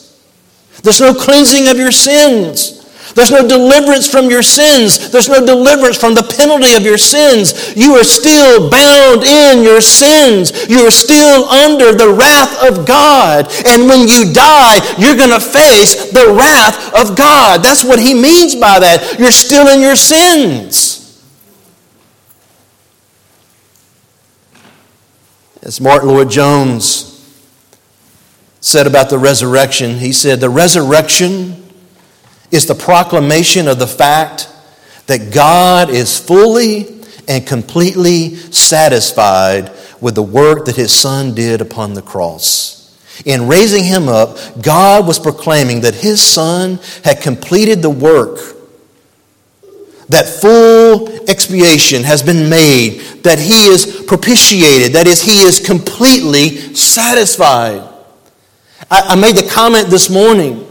There's 0.82 1.00
no 1.00 1.14
cleansing 1.14 1.68
of 1.68 1.76
your 1.76 1.92
sins. 1.92 2.81
There's 3.14 3.30
no 3.30 3.46
deliverance 3.46 4.08
from 4.08 4.30
your 4.30 4.42
sins. 4.42 5.10
There's 5.10 5.28
no 5.28 5.44
deliverance 5.44 5.96
from 5.96 6.14
the 6.14 6.22
penalty 6.22 6.74
of 6.74 6.82
your 6.82 6.98
sins. 6.98 7.74
You 7.76 7.94
are 7.94 8.04
still 8.04 8.70
bound 8.70 9.24
in 9.24 9.62
your 9.62 9.80
sins. 9.80 10.52
You 10.68 10.86
are 10.86 10.90
still 10.90 11.44
under 11.48 11.92
the 11.92 12.12
wrath 12.12 12.64
of 12.64 12.86
God. 12.86 13.46
And 13.66 13.88
when 13.88 14.08
you 14.08 14.32
die, 14.32 14.80
you're 14.98 15.16
going 15.16 15.30
to 15.30 15.40
face 15.40 16.10
the 16.12 16.34
wrath 16.36 16.94
of 16.94 17.16
God. 17.16 17.62
That's 17.62 17.84
what 17.84 17.98
he 17.98 18.14
means 18.14 18.54
by 18.54 18.78
that. 18.80 19.16
You're 19.18 19.30
still 19.30 19.68
in 19.68 19.80
your 19.80 19.96
sins. 19.96 20.98
As 25.62 25.80
Martyn 25.80 26.08
Lloyd-Jones 26.08 27.08
said 28.60 28.86
about 28.86 29.10
the 29.10 29.18
resurrection, 29.18 29.98
he 29.98 30.12
said, 30.12 30.40
The 30.40 30.50
resurrection 30.50 31.61
is 32.52 32.66
the 32.66 32.74
proclamation 32.74 33.66
of 33.66 33.78
the 33.78 33.86
fact 33.86 34.48
that 35.06 35.32
God 35.32 35.90
is 35.90 36.18
fully 36.18 37.00
and 37.26 37.46
completely 37.46 38.36
satisfied 38.36 39.72
with 40.00 40.14
the 40.14 40.22
work 40.22 40.66
that 40.66 40.76
his 40.76 40.92
son 40.92 41.34
did 41.34 41.60
upon 41.60 41.94
the 41.94 42.02
cross. 42.02 42.78
In 43.24 43.48
raising 43.48 43.84
him 43.84 44.08
up, 44.08 44.36
God 44.62 45.06
was 45.06 45.18
proclaiming 45.18 45.80
that 45.82 45.94
his 45.94 46.22
son 46.22 46.78
had 47.04 47.20
completed 47.20 47.80
the 47.80 47.90
work. 47.90 48.38
That 50.08 50.26
full 50.26 51.08
expiation 51.30 52.02
has 52.02 52.22
been 52.22 52.50
made, 52.50 53.00
that 53.22 53.38
he 53.38 53.66
is 53.66 54.04
propitiated, 54.06 54.92
that 54.92 55.06
is, 55.06 55.22
he 55.22 55.42
is 55.42 55.64
completely 55.64 56.74
satisfied. 56.74 57.88
I, 58.90 59.00
I 59.00 59.14
made 59.14 59.36
the 59.36 59.48
comment 59.48 59.88
this 59.88 60.10
morning 60.10 60.66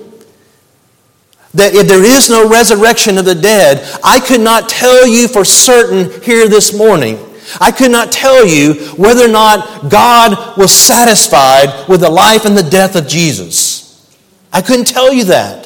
that 1.53 1.75
if 1.75 1.87
there 1.87 2.03
is 2.03 2.29
no 2.29 2.47
resurrection 2.49 3.17
of 3.17 3.25
the 3.25 3.35
dead, 3.35 3.87
I 4.03 4.19
could 4.19 4.41
not 4.41 4.69
tell 4.69 5.07
you 5.07 5.27
for 5.27 5.43
certain 5.43 6.21
here 6.21 6.47
this 6.47 6.75
morning. 6.77 7.19
I 7.59 7.71
could 7.71 7.91
not 7.91 8.11
tell 8.11 8.45
you 8.45 8.75
whether 8.95 9.25
or 9.25 9.31
not 9.31 9.89
God 9.89 10.57
was 10.57 10.71
satisfied 10.71 11.89
with 11.89 12.01
the 12.01 12.09
life 12.09 12.45
and 12.45 12.55
the 12.55 12.63
death 12.63 12.95
of 12.95 13.07
Jesus. 13.07 13.81
I 14.53 14.61
couldn't 14.61 14.87
tell 14.87 15.13
you 15.13 15.25
that. 15.25 15.61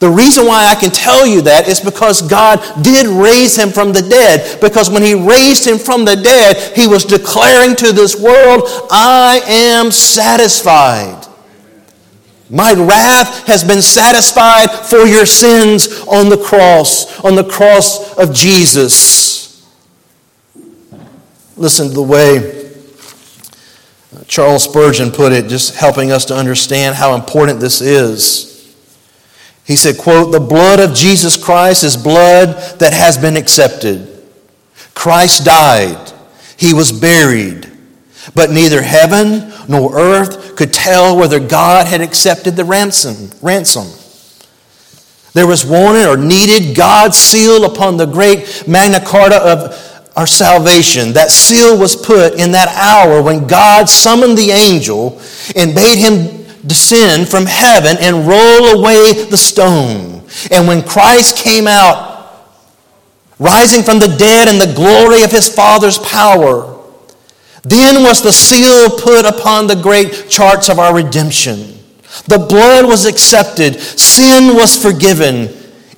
The 0.00 0.10
reason 0.10 0.46
why 0.46 0.66
I 0.66 0.74
can 0.74 0.90
tell 0.90 1.26
you 1.26 1.42
that 1.42 1.68
is 1.68 1.78
because 1.78 2.22
God 2.22 2.58
did 2.82 3.06
raise 3.06 3.56
him 3.56 3.68
from 3.68 3.92
the 3.92 4.00
dead. 4.00 4.58
Because 4.60 4.88
when 4.88 5.02
he 5.02 5.12
raised 5.12 5.66
him 5.66 5.78
from 5.78 6.06
the 6.06 6.16
dead, 6.16 6.74
he 6.74 6.88
was 6.88 7.04
declaring 7.04 7.76
to 7.76 7.92
this 7.92 8.18
world, 8.18 8.62
I 8.90 9.42
am 9.46 9.90
satisfied. 9.90 11.19
My 12.50 12.72
wrath 12.72 13.46
has 13.46 13.62
been 13.62 13.80
satisfied 13.80 14.70
for 14.70 15.06
your 15.06 15.24
sins 15.24 16.02
on 16.08 16.28
the 16.28 16.36
cross, 16.36 17.22
on 17.24 17.36
the 17.36 17.44
cross 17.44 18.18
of 18.18 18.34
Jesus. 18.34 19.64
Listen 21.56 21.88
to 21.88 21.94
the 21.94 22.02
way 22.02 22.72
uh, 24.16 24.24
Charles 24.26 24.64
Spurgeon 24.64 25.12
put 25.12 25.30
it, 25.32 25.46
just 25.46 25.76
helping 25.76 26.10
us 26.10 26.24
to 26.24 26.34
understand 26.34 26.96
how 26.96 27.14
important 27.14 27.60
this 27.60 27.80
is. 27.80 28.74
He 29.64 29.76
said, 29.76 29.98
quote, 29.98 30.32
the 30.32 30.40
blood 30.40 30.80
of 30.80 30.96
Jesus 30.96 31.36
Christ 31.36 31.84
is 31.84 31.96
blood 31.96 32.80
that 32.80 32.92
has 32.92 33.16
been 33.16 33.36
accepted. 33.36 34.08
Christ 34.94 35.44
died. 35.44 36.12
He 36.56 36.74
was 36.74 36.90
buried. 36.90 37.69
But 38.34 38.50
neither 38.50 38.82
heaven 38.82 39.52
nor 39.68 39.98
earth 39.98 40.56
could 40.56 40.72
tell 40.72 41.16
whether 41.16 41.40
God 41.40 41.86
had 41.86 42.00
accepted 42.00 42.56
the 42.56 42.64
ransom. 42.64 43.30
ransom. 43.40 43.86
There 45.32 45.46
was 45.46 45.64
wanted 45.64 46.06
or 46.06 46.16
needed 46.16 46.76
God's 46.76 47.16
seal 47.16 47.64
upon 47.64 47.96
the 47.96 48.06
great 48.06 48.64
Magna 48.66 49.00
Carta 49.00 49.36
of 49.36 50.10
our 50.16 50.26
salvation. 50.26 51.12
That 51.12 51.30
seal 51.30 51.78
was 51.78 51.94
put 51.94 52.34
in 52.34 52.52
that 52.52 52.68
hour 52.76 53.22
when 53.22 53.46
God 53.46 53.88
summoned 53.88 54.36
the 54.36 54.50
angel 54.50 55.20
and 55.54 55.74
bade 55.74 55.98
him 55.98 56.44
descend 56.66 57.28
from 57.28 57.46
heaven 57.46 57.96
and 58.00 58.26
roll 58.26 58.80
away 58.80 59.24
the 59.30 59.36
stone. 59.36 60.24
And 60.50 60.66
when 60.66 60.82
Christ 60.82 61.36
came 61.36 61.66
out, 61.66 62.10
rising 63.38 63.82
from 63.82 63.98
the 63.98 64.14
dead 64.18 64.48
in 64.48 64.58
the 64.58 64.74
glory 64.74 65.22
of 65.22 65.30
his 65.30 65.52
Father's 65.52 65.98
power, 65.98 66.79
then 67.62 68.02
was 68.02 68.22
the 68.22 68.32
seal 68.32 68.90
put 68.98 69.26
upon 69.26 69.66
the 69.66 69.80
great 69.80 70.28
charts 70.28 70.68
of 70.68 70.78
our 70.78 70.94
redemption. 70.94 71.78
The 72.26 72.38
blood 72.38 72.86
was 72.86 73.06
accepted, 73.06 73.80
sin 73.80 74.54
was 74.54 74.80
forgiven. 74.80 75.48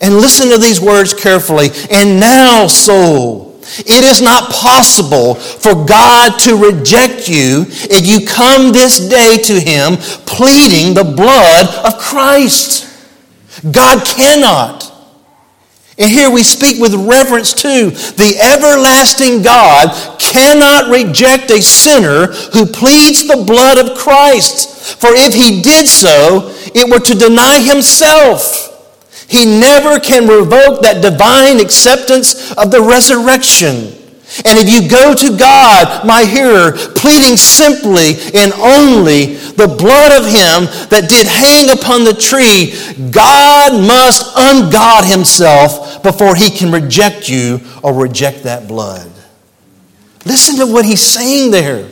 And 0.00 0.16
listen 0.16 0.50
to 0.50 0.58
these 0.58 0.80
words 0.80 1.14
carefully. 1.14 1.68
And 1.90 2.18
now, 2.18 2.66
soul, 2.66 3.60
it 3.78 4.04
is 4.04 4.20
not 4.20 4.50
possible 4.50 5.36
for 5.36 5.86
God 5.86 6.38
to 6.40 6.56
reject 6.56 7.28
you 7.28 7.66
if 7.68 8.06
you 8.06 8.26
come 8.26 8.72
this 8.72 8.98
day 8.98 9.38
to 9.44 9.60
Him 9.60 9.96
pleading 10.26 10.94
the 10.94 11.04
blood 11.04 11.68
of 11.86 12.00
Christ. 12.00 12.88
God 13.70 14.04
cannot. 14.04 14.91
And 15.98 16.10
here 16.10 16.30
we 16.30 16.42
speak 16.42 16.80
with 16.80 16.94
reverence 16.94 17.52
to 17.54 17.90
the 17.90 18.38
everlasting 18.40 19.42
God 19.42 19.90
cannot 20.18 20.90
reject 20.90 21.50
a 21.50 21.60
sinner 21.60 22.28
who 22.52 22.64
pleads 22.64 23.26
the 23.26 23.44
blood 23.46 23.78
of 23.78 23.98
Christ. 23.98 24.98
For 24.98 25.10
if 25.12 25.34
he 25.34 25.60
did 25.60 25.86
so, 25.86 26.50
it 26.74 26.90
were 26.90 27.04
to 27.04 27.14
deny 27.14 27.60
himself. 27.60 28.70
He 29.28 29.44
never 29.44 30.00
can 30.00 30.26
revoke 30.26 30.82
that 30.82 31.02
divine 31.02 31.60
acceptance 31.60 32.52
of 32.52 32.70
the 32.70 32.82
resurrection. 32.82 34.01
And 34.44 34.58
if 34.58 34.68
you 34.68 34.88
go 34.88 35.14
to 35.14 35.36
God, 35.36 36.06
my 36.06 36.24
hearer, 36.24 36.72
pleading 36.96 37.36
simply 37.36 38.16
and 38.34 38.52
only 38.54 39.34
the 39.34 39.68
blood 39.68 40.12
of 40.16 40.24
him 40.24 40.64
that 40.88 41.08
did 41.08 41.26
hang 41.26 41.70
upon 41.70 42.04
the 42.04 42.14
tree, 42.14 42.72
God 43.10 43.72
must 43.86 44.34
ungod 44.34 45.04
himself 45.04 46.02
before 46.02 46.34
he 46.34 46.50
can 46.50 46.72
reject 46.72 47.28
you 47.28 47.60
or 47.82 47.92
reject 47.92 48.44
that 48.44 48.66
blood. 48.66 49.10
Listen 50.24 50.56
to 50.66 50.72
what 50.72 50.84
he's 50.84 51.02
saying 51.02 51.50
there. 51.50 51.88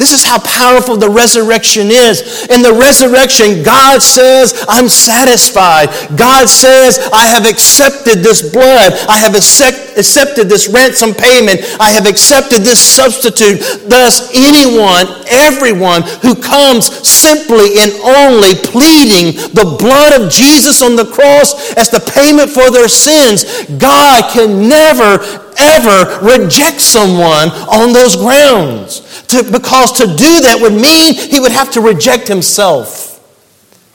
This 0.00 0.16
is 0.16 0.24
how 0.24 0.40
powerful 0.40 0.96
the 0.96 1.10
resurrection 1.10 1.92
is. 1.92 2.48
In 2.48 2.62
the 2.62 2.72
resurrection, 2.72 3.62
God 3.62 4.00
says, 4.00 4.64
I'm 4.66 4.88
satisfied. 4.88 5.92
God 6.16 6.48
says, 6.48 6.98
I 7.12 7.26
have 7.26 7.44
accepted 7.44 8.24
this 8.24 8.40
blood. 8.40 8.96
I 9.10 9.18
have 9.18 9.36
accepted 9.36 10.48
this 10.48 10.68
ransom 10.72 11.12
payment. 11.12 11.60
I 11.78 11.90
have 11.90 12.08
accepted 12.08 12.62
this 12.62 12.80
substitute. 12.80 13.60
Thus, 13.84 14.32
anyone, 14.32 15.04
everyone 15.28 16.00
who 16.24 16.34
comes 16.34 16.88
simply 17.06 17.76
and 17.76 17.92
only 18.00 18.56
pleading 18.56 19.36
the 19.52 19.76
blood 19.78 20.16
of 20.16 20.32
Jesus 20.32 20.80
on 20.80 20.96
the 20.96 21.12
cross 21.12 21.76
as 21.76 21.90
the 21.90 22.00
payment 22.00 22.48
for 22.48 22.70
their 22.70 22.88
sins, 22.88 23.44
God 23.76 24.32
can 24.32 24.66
never, 24.66 25.20
ever 25.58 26.20
reject 26.24 26.80
someone 26.80 27.50
on 27.68 27.92
those 27.92 28.16
grounds. 28.16 29.22
To, 29.28 29.44
because 29.44 29.92
to 29.98 30.06
do 30.06 30.40
that 30.40 30.58
would 30.60 30.72
mean 30.72 31.14
he 31.14 31.40
would 31.40 31.52
have 31.52 31.70
to 31.72 31.80
reject 31.80 32.28
himself. 32.28 33.10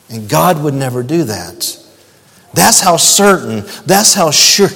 And 0.10 0.30
God 0.30 0.64
would 0.64 0.74
never 0.74 1.04
do 1.04 1.24
that. 1.26 1.78
That's 2.54 2.80
how 2.80 2.98
certain, 2.98 3.64
that's 3.86 4.14
how 4.14 4.32
sure, 4.32 4.70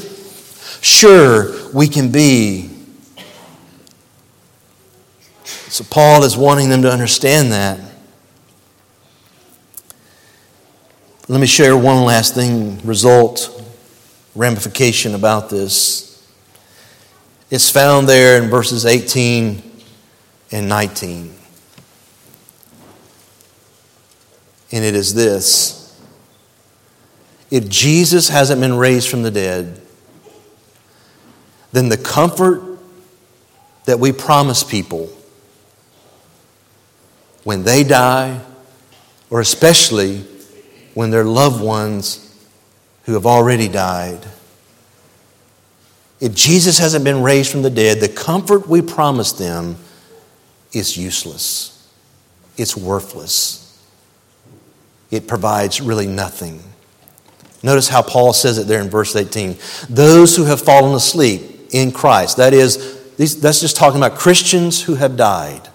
sure 0.81 1.71
we 1.73 1.87
can 1.87 2.11
be. 2.11 2.69
So 5.45 5.85
Paul 5.89 6.23
is 6.23 6.35
wanting 6.35 6.69
them 6.69 6.81
to 6.81 6.91
understand 6.91 7.51
that. 7.51 7.79
Let 11.29 11.39
me 11.39 11.47
share 11.47 11.77
one 11.77 12.03
last 12.05 12.33
thing, 12.33 12.83
result, 12.83 13.63
ramification 14.33 15.13
about 15.13 15.49
this. 15.51 16.08
It's 17.49 17.69
found 17.69 18.07
there 18.07 18.41
in 18.41 18.49
verses 18.49 18.85
18 18.85 19.61
and 20.51 20.69
19. 20.69 21.33
And 24.71 24.85
it 24.85 24.95
is 24.95 25.13
this 25.15 25.79
if 27.49 27.67
Jesus 27.67 28.29
hasn't 28.29 28.61
been 28.61 28.75
raised 28.75 29.09
from 29.09 29.23
the 29.23 29.31
dead, 29.31 29.81
then 31.71 31.89
the 31.89 31.97
comfort 31.97 32.61
that 33.85 33.99
we 33.99 34.11
promise 34.11 34.63
people 34.63 35.09
when 37.43 37.63
they 37.63 37.83
die, 37.83 38.39
or 39.31 39.41
especially 39.41 40.23
when 40.93 41.09
their 41.09 41.23
loved 41.23 41.63
ones 41.63 42.25
who 43.05 43.13
have 43.13 43.25
already 43.25 43.67
died, 43.67 44.23
if 46.19 46.35
Jesus 46.35 46.77
hasn't 46.77 47.05
been 47.05 47.23
raised 47.23 47.51
from 47.51 47.61
the 47.61 47.69
dead, 47.69 47.99
the 47.99 48.09
comfort 48.09 48.67
we 48.67 48.81
promise 48.81 49.31
them 49.31 49.77
is 50.73 50.97
useless, 50.97 51.89
it's 52.57 52.75
worthless, 52.75 53.65
it 55.11 55.27
provides 55.27 55.81
really 55.81 56.07
nothing. 56.07 56.61
Notice 57.63 57.89
how 57.89 58.01
Paul 58.01 58.33
says 58.33 58.57
it 58.57 58.67
there 58.67 58.81
in 58.81 58.89
verse 58.89 59.15
18. 59.15 59.57
Those 59.89 60.35
who 60.35 60.45
have 60.45 60.61
fallen 60.61 60.95
asleep 60.95 61.41
in 61.71 61.91
Christ, 61.91 62.37
that 62.37 62.53
is, 62.53 62.97
that's 63.17 63.59
just 63.59 63.75
talking 63.75 63.99
about 63.99 64.17
Christians 64.17 64.81
who 64.81 64.95
have 64.95 65.17
died. 65.17 65.67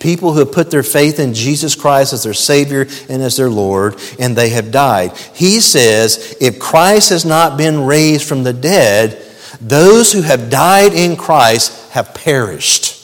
People 0.00 0.32
who 0.32 0.40
have 0.40 0.50
put 0.50 0.72
their 0.72 0.82
faith 0.82 1.20
in 1.20 1.32
Jesus 1.32 1.76
Christ 1.76 2.12
as 2.12 2.24
their 2.24 2.34
Savior 2.34 2.88
and 3.08 3.22
as 3.22 3.36
their 3.36 3.50
Lord, 3.50 4.00
and 4.18 4.34
they 4.34 4.48
have 4.48 4.72
died. 4.72 5.16
He 5.32 5.60
says, 5.60 6.36
if 6.40 6.58
Christ 6.58 7.10
has 7.10 7.24
not 7.24 7.56
been 7.56 7.86
raised 7.86 8.26
from 8.26 8.42
the 8.42 8.52
dead, 8.52 9.21
those 9.62 10.12
who 10.12 10.22
have 10.22 10.50
died 10.50 10.92
in 10.92 11.16
Christ 11.16 11.90
have 11.92 12.14
perished. 12.14 12.98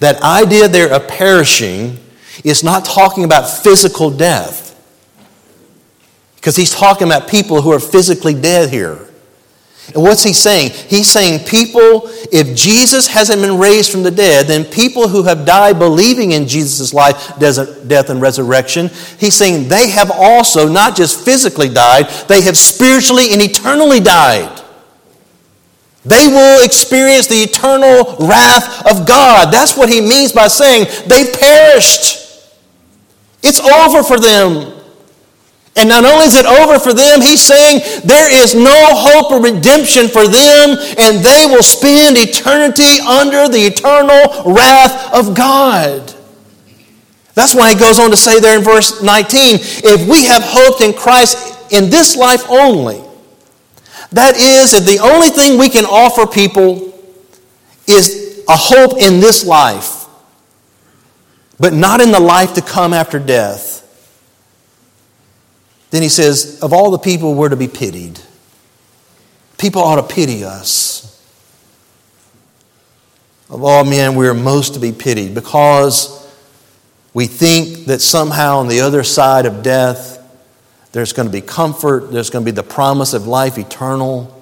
That 0.00 0.22
idea 0.22 0.66
there 0.66 0.90
of 0.90 1.08
perishing 1.08 1.98
is 2.42 2.64
not 2.64 2.86
talking 2.86 3.24
about 3.24 3.42
physical 3.42 4.10
death. 4.10 4.68
Because 6.36 6.56
he's 6.56 6.70
talking 6.70 7.06
about 7.06 7.28
people 7.28 7.60
who 7.60 7.70
are 7.70 7.80
physically 7.80 8.32
dead 8.32 8.70
here. 8.70 9.10
And 9.94 10.02
what's 10.02 10.22
he 10.22 10.32
saying? 10.32 10.70
He's 10.70 11.10
saying 11.10 11.46
people, 11.46 12.02
if 12.32 12.56
Jesus 12.56 13.08
hasn't 13.08 13.42
been 13.42 13.58
raised 13.58 13.90
from 13.90 14.02
the 14.02 14.10
dead, 14.10 14.46
then 14.46 14.64
people 14.64 15.08
who 15.08 15.24
have 15.24 15.44
died 15.44 15.78
believing 15.78 16.32
in 16.32 16.46
Jesus' 16.46 16.94
life, 16.94 17.38
death, 17.38 18.08
and 18.08 18.22
resurrection, 18.22 18.88
he's 19.18 19.34
saying 19.34 19.68
they 19.68 19.90
have 19.90 20.10
also 20.10 20.66
not 20.66 20.96
just 20.96 21.24
physically 21.24 21.68
died, 21.68 22.08
they 22.28 22.40
have 22.40 22.56
spiritually 22.56 23.32
and 23.32 23.42
eternally 23.42 24.00
died. 24.00 24.59
They 26.04 26.28
will 26.28 26.64
experience 26.64 27.26
the 27.26 27.42
eternal 27.42 28.16
wrath 28.26 28.86
of 28.90 29.06
God. 29.06 29.52
That's 29.52 29.76
what 29.76 29.88
he 29.88 30.00
means 30.00 30.32
by 30.32 30.48
saying 30.48 30.86
they 31.06 31.30
perished. 31.30 32.20
It's 33.42 33.60
over 33.60 34.02
for 34.02 34.18
them. 34.18 34.80
And 35.76 35.88
not 35.88 36.04
only 36.04 36.26
is 36.26 36.36
it 36.36 36.46
over 36.46 36.78
for 36.78 36.92
them, 36.92 37.20
he's 37.20 37.40
saying 37.40 38.02
there 38.04 38.30
is 38.30 38.54
no 38.54 38.74
hope 38.90 39.32
of 39.32 39.42
redemption 39.42 40.08
for 40.08 40.26
them, 40.26 40.76
and 40.98 41.24
they 41.24 41.46
will 41.46 41.62
spend 41.62 42.16
eternity 42.18 43.00
under 43.00 43.48
the 43.48 43.64
eternal 43.66 44.52
wrath 44.52 45.14
of 45.14 45.34
God. 45.34 46.14
That's 47.34 47.54
why 47.54 47.72
he 47.72 47.78
goes 47.78 47.98
on 47.98 48.10
to 48.10 48.16
say 48.16 48.40
there 48.40 48.58
in 48.58 48.64
verse 48.64 49.00
19 49.02 49.58
if 49.84 50.08
we 50.08 50.24
have 50.24 50.42
hoped 50.44 50.82
in 50.82 50.92
Christ 50.92 51.72
in 51.72 51.88
this 51.88 52.16
life 52.16 52.42
only, 52.50 53.00
that 54.12 54.36
is, 54.36 54.72
that 54.72 54.84
the 54.84 54.98
only 54.98 55.28
thing 55.28 55.58
we 55.58 55.68
can 55.68 55.84
offer 55.84 56.26
people 56.26 56.92
is 57.86 58.42
a 58.48 58.56
hope 58.56 58.98
in 58.98 59.20
this 59.20 59.44
life, 59.46 60.06
but 61.58 61.72
not 61.72 62.00
in 62.00 62.10
the 62.10 62.20
life 62.20 62.54
to 62.54 62.62
come 62.62 62.92
after 62.92 63.18
death. 63.18 63.76
Then 65.90 66.02
he 66.02 66.08
says, 66.08 66.60
of 66.62 66.72
all 66.72 66.90
the 66.90 66.98
people, 66.98 67.34
we're 67.34 67.48
to 67.48 67.56
be 67.56 67.68
pitied. 67.68 68.20
People 69.58 69.82
ought 69.82 69.96
to 69.96 70.14
pity 70.14 70.44
us. 70.44 71.06
Of 73.48 73.64
all 73.64 73.84
men, 73.84 74.14
we 74.14 74.28
are 74.28 74.34
most 74.34 74.74
to 74.74 74.80
be 74.80 74.92
pitied 74.92 75.34
because 75.34 76.16
we 77.12 77.26
think 77.26 77.86
that 77.86 78.00
somehow 78.00 78.58
on 78.58 78.68
the 78.68 78.80
other 78.80 79.02
side 79.02 79.44
of 79.46 79.62
death, 79.64 80.19
there's 80.92 81.12
going 81.12 81.26
to 81.28 81.32
be 81.32 81.40
comfort, 81.40 82.10
there's 82.10 82.30
going 82.30 82.44
to 82.44 82.50
be 82.50 82.54
the 82.54 82.62
promise 82.62 83.14
of 83.14 83.26
life 83.26 83.58
eternal. 83.58 84.36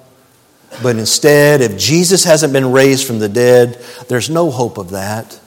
But 0.83 0.97
instead, 0.97 1.61
if 1.61 1.77
Jesus 1.77 2.23
hasn't 2.23 2.53
been 2.53 2.71
raised 2.71 3.05
from 3.05 3.19
the 3.19 3.29
dead, 3.29 3.83
there's 4.07 4.29
no 4.29 4.51
hope 4.51 4.77
of 4.77 4.91
that. 4.91 5.39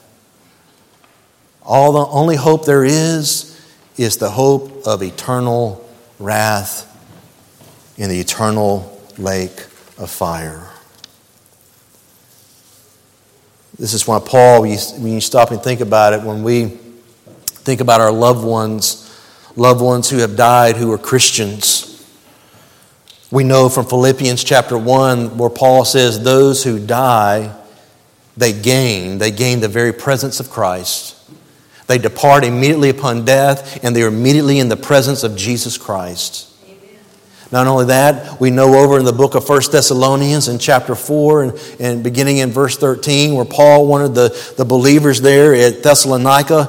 All 1.62 1.92
the 1.92 2.06
only 2.06 2.36
hope 2.36 2.66
there 2.66 2.84
is 2.84 3.48
is 3.96 4.16
the 4.16 4.30
hope 4.30 4.86
of 4.86 5.02
eternal 5.02 5.88
wrath 6.18 6.88
in 7.96 8.08
the 8.08 8.18
eternal 8.18 9.00
lake 9.18 9.66
of 9.98 10.10
fire. 10.10 10.68
This 13.78 13.94
is 13.94 14.06
why 14.06 14.20
Paul, 14.24 14.62
when 14.62 15.12
you 15.12 15.20
stop 15.20 15.50
and 15.50 15.62
think 15.62 15.80
about 15.80 16.12
it, 16.12 16.22
when 16.22 16.42
we 16.42 16.66
think 16.66 17.80
about 17.80 18.00
our 18.00 18.12
loved 18.12 18.44
ones, 18.44 19.08
loved 19.56 19.80
ones 19.80 20.10
who 20.10 20.18
have 20.18 20.36
died 20.36 20.76
who 20.76 20.92
are 20.92 20.98
Christians, 20.98 21.88
we 23.30 23.44
know 23.44 23.70
from 23.70 23.86
Philippians 23.86 24.44
chapter 24.44 24.76
1 24.76 25.38
where 25.38 25.48
Paul 25.48 25.86
says, 25.86 26.22
Those 26.22 26.62
who 26.62 26.78
die, 26.78 27.56
they 28.36 28.52
gain. 28.52 29.16
They 29.16 29.30
gain 29.30 29.60
the 29.60 29.68
very 29.68 29.92
presence 29.92 30.38
of 30.38 30.50
Christ. 30.50 31.16
They 31.86 31.98
depart 31.98 32.44
immediately 32.44 32.90
upon 32.90 33.24
death, 33.24 33.82
and 33.82 33.96
they 33.96 34.02
are 34.02 34.08
immediately 34.08 34.58
in 34.58 34.68
the 34.68 34.76
presence 34.76 35.24
of 35.24 35.34
Jesus 35.34 35.78
Christ. 35.78 36.51
Not 37.52 37.66
only 37.66 37.84
that, 37.86 38.40
we 38.40 38.50
know 38.50 38.74
over 38.74 38.98
in 38.98 39.04
the 39.04 39.12
book 39.12 39.34
of 39.34 39.46
1 39.46 39.60
Thessalonians 39.70 40.48
in 40.48 40.58
chapter 40.58 40.94
4 40.94 41.42
and, 41.42 41.76
and 41.78 42.02
beginning 42.02 42.38
in 42.38 42.50
verse 42.50 42.78
13, 42.78 43.34
where 43.34 43.44
Paul, 43.44 43.86
wanted 43.86 44.14
the, 44.14 44.54
the 44.56 44.64
believers 44.64 45.20
there 45.20 45.54
at 45.54 45.82
Thessalonica, 45.82 46.64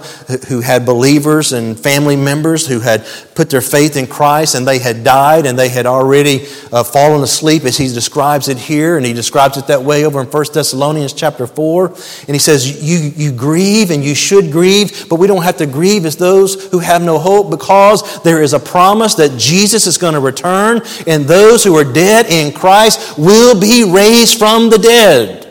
who 0.49 0.59
had 0.59 0.85
believers 0.85 1.53
and 1.53 1.79
family 1.79 2.17
members 2.17 2.67
who 2.67 2.81
had 2.81 3.05
put 3.33 3.49
their 3.49 3.61
faith 3.61 3.95
in 3.95 4.07
Christ 4.07 4.55
and 4.55 4.67
they 4.67 4.77
had 4.77 5.05
died 5.05 5.45
and 5.45 5.57
they 5.57 5.69
had 5.69 5.85
already 5.85 6.47
uh, 6.73 6.83
fallen 6.83 7.23
asleep, 7.23 7.63
as 7.63 7.77
he 7.77 7.87
describes 7.87 8.49
it 8.49 8.57
here, 8.57 8.97
and 8.97 9.05
he 9.05 9.13
describes 9.13 9.55
it 9.57 9.67
that 9.67 9.81
way 9.81 10.03
over 10.03 10.19
in 10.19 10.27
1 10.27 10.45
Thessalonians 10.53 11.13
chapter 11.13 11.47
4. 11.47 11.87
And 11.87 12.29
he 12.29 12.39
says, 12.39 12.83
you, 12.83 13.11
you 13.15 13.31
grieve 13.31 13.89
and 13.89 14.03
you 14.03 14.15
should 14.15 14.51
grieve, 14.51 15.07
but 15.09 15.15
we 15.15 15.27
don't 15.27 15.43
have 15.43 15.57
to 15.57 15.65
grieve 15.65 16.05
as 16.05 16.17
those 16.17 16.69
who 16.71 16.79
have 16.79 17.01
no 17.01 17.19
hope 17.19 17.49
because 17.49 18.21
there 18.23 18.41
is 18.41 18.53
a 18.53 18.59
promise 18.59 19.15
that 19.15 19.37
Jesus 19.39 19.87
is 19.87 19.97
going 19.97 20.15
to 20.15 20.19
return 20.19 20.72
return, 20.72 20.72
and 21.07 21.25
those 21.25 21.63
who 21.63 21.75
are 21.75 21.83
dead 21.83 22.27
in 22.27 22.53
Christ 22.53 23.17
will 23.17 23.59
be 23.59 23.83
raised 23.83 24.37
from 24.39 24.69
the 24.69 24.77
dead. 24.77 25.42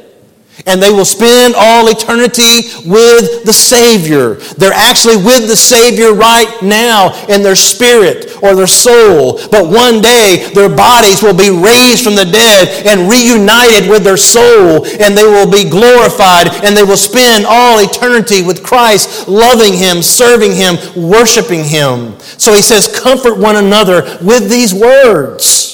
And 0.66 0.83
they 0.83 0.90
will 0.90 1.05
spend 1.05 1.55
all 1.57 1.88
eternity 1.88 2.70
with 2.88 3.44
the 3.44 3.53
Savior. 3.53 4.35
They're 4.57 4.72
actually 4.72 5.16
with 5.16 5.48
the 5.48 5.57
Savior 5.57 6.12
right 6.12 6.51
now 6.62 7.12
in 7.27 7.42
their 7.42 7.57
spirit 7.57 8.42
or 8.42 8.55
their 8.55 8.66
soul. 8.66 9.40
But 9.51 9.68
one 9.68 10.01
day 10.01 10.51
their 10.55 10.68
bodies 10.68 11.22
will 11.22 11.37
be 11.37 11.51
raised 11.51 12.05
from 12.05 12.14
the 12.14 12.25
dead 12.25 12.87
and 12.87 13.11
reunited 13.11 13.90
with 13.90 14.05
their 14.05 14.16
soul. 14.16 14.87
And 14.87 15.16
they 15.16 15.25
will 15.25 15.51
be 15.51 15.68
glorified 15.68 16.48
and 16.64 16.77
they 16.77 16.85
will 16.85 16.96
spend 16.96 17.44
all 17.46 17.79
eternity 17.81 18.42
with 18.42 18.62
Christ, 18.62 19.29
loving 19.29 19.75
Him, 19.75 20.03
serving 20.03 20.53
Him, 20.53 20.77
worshiping 20.96 21.64
Him. 21.64 22.18
So 22.20 22.53
he 22.55 22.62
says, 22.62 22.88
Comfort 22.88 23.38
one 23.38 23.57
another 23.57 24.18
with 24.22 24.48
these 24.48 24.75
words. 24.75 25.72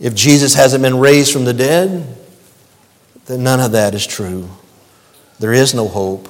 If 0.00 0.14
Jesus 0.14 0.54
hasn't 0.54 0.82
been 0.82 0.98
raised 0.98 1.32
from 1.32 1.44
the 1.44 1.52
dead, 1.52 2.17
then 3.28 3.42
none 3.42 3.60
of 3.60 3.72
that 3.72 3.94
is 3.94 4.06
true. 4.06 4.48
There 5.38 5.52
is 5.52 5.74
no 5.74 5.86
hope. 5.86 6.28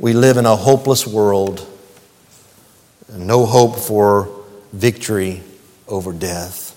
We 0.00 0.12
live 0.12 0.36
in 0.36 0.44
a 0.44 0.56
hopeless 0.56 1.06
world, 1.06 1.66
no 3.12 3.46
hope 3.46 3.78
for 3.78 4.28
victory 4.72 5.42
over 5.86 6.12
death. 6.12 6.74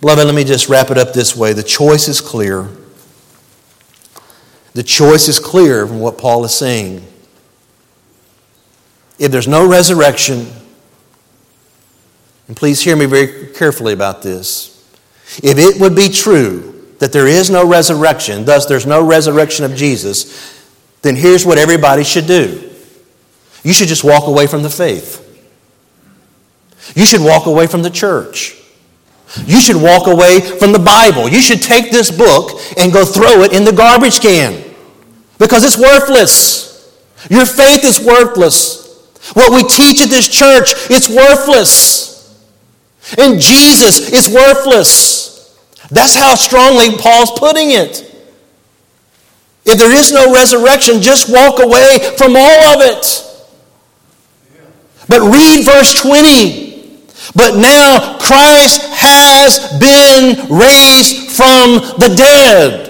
Beloved, 0.00 0.24
let 0.24 0.34
me 0.34 0.44
just 0.44 0.68
wrap 0.68 0.90
it 0.90 0.98
up 0.98 1.12
this 1.12 1.36
way. 1.36 1.52
The 1.52 1.62
choice 1.62 2.08
is 2.08 2.20
clear. 2.20 2.68
The 4.72 4.82
choice 4.82 5.28
is 5.28 5.38
clear 5.38 5.86
from 5.86 6.00
what 6.00 6.18
Paul 6.18 6.44
is 6.44 6.54
saying. 6.54 7.06
If 9.18 9.30
there's 9.30 9.48
no 9.48 9.68
resurrection, 9.68 10.48
and 12.48 12.56
please 12.56 12.82
hear 12.82 12.96
me 12.96 13.06
very 13.06 13.48
carefully 13.54 13.92
about 13.92 14.22
this. 14.22 14.75
If 15.42 15.58
it 15.58 15.80
would 15.80 15.94
be 15.94 16.08
true 16.08 16.72
that 16.98 17.12
there 17.12 17.26
is 17.26 17.50
no 17.50 17.66
resurrection, 17.66 18.44
thus 18.44 18.66
there's 18.66 18.86
no 18.86 19.04
resurrection 19.04 19.64
of 19.64 19.74
Jesus, 19.74 20.54
then 21.02 21.16
here's 21.16 21.44
what 21.44 21.58
everybody 21.58 22.04
should 22.04 22.26
do 22.26 22.62
you 23.62 23.72
should 23.72 23.88
just 23.88 24.04
walk 24.04 24.28
away 24.28 24.46
from 24.46 24.62
the 24.62 24.70
faith. 24.70 25.22
You 26.94 27.04
should 27.04 27.20
walk 27.20 27.46
away 27.46 27.66
from 27.66 27.82
the 27.82 27.90
church. 27.90 28.56
You 29.44 29.60
should 29.60 29.74
walk 29.74 30.06
away 30.06 30.40
from 30.40 30.70
the 30.72 30.78
Bible. 30.78 31.28
You 31.28 31.42
should 31.42 31.62
take 31.62 31.90
this 31.90 32.16
book 32.16 32.60
and 32.78 32.92
go 32.92 33.04
throw 33.04 33.42
it 33.42 33.52
in 33.52 33.64
the 33.64 33.72
garbage 33.72 34.20
can 34.20 34.62
because 35.38 35.64
it's 35.64 35.76
worthless. 35.76 36.96
Your 37.28 37.44
faith 37.44 37.84
is 37.84 37.98
worthless. 37.98 38.86
What 39.34 39.52
we 39.52 39.64
teach 39.68 40.00
at 40.00 40.10
this 40.10 40.28
church, 40.28 40.70
it's 40.88 41.08
worthless. 41.08 42.15
And 43.18 43.40
Jesus 43.40 44.12
is 44.12 44.28
worthless. 44.28 45.56
That's 45.90 46.14
how 46.14 46.34
strongly 46.34 46.96
Paul's 46.98 47.30
putting 47.38 47.70
it. 47.70 48.02
If 49.64 49.78
there 49.78 49.92
is 49.92 50.12
no 50.12 50.32
resurrection, 50.32 51.02
just 51.02 51.32
walk 51.32 51.60
away 51.60 51.98
from 52.16 52.36
all 52.36 52.74
of 52.74 52.80
it. 52.80 53.22
But 55.08 55.20
read 55.22 55.64
verse 55.64 56.00
20. 56.02 56.66
But 57.34 57.56
now 57.56 58.18
Christ 58.18 58.82
has 58.82 59.58
been 59.80 60.48
raised 60.48 61.32
from 61.32 61.98
the 61.98 62.14
dead. 62.16 62.85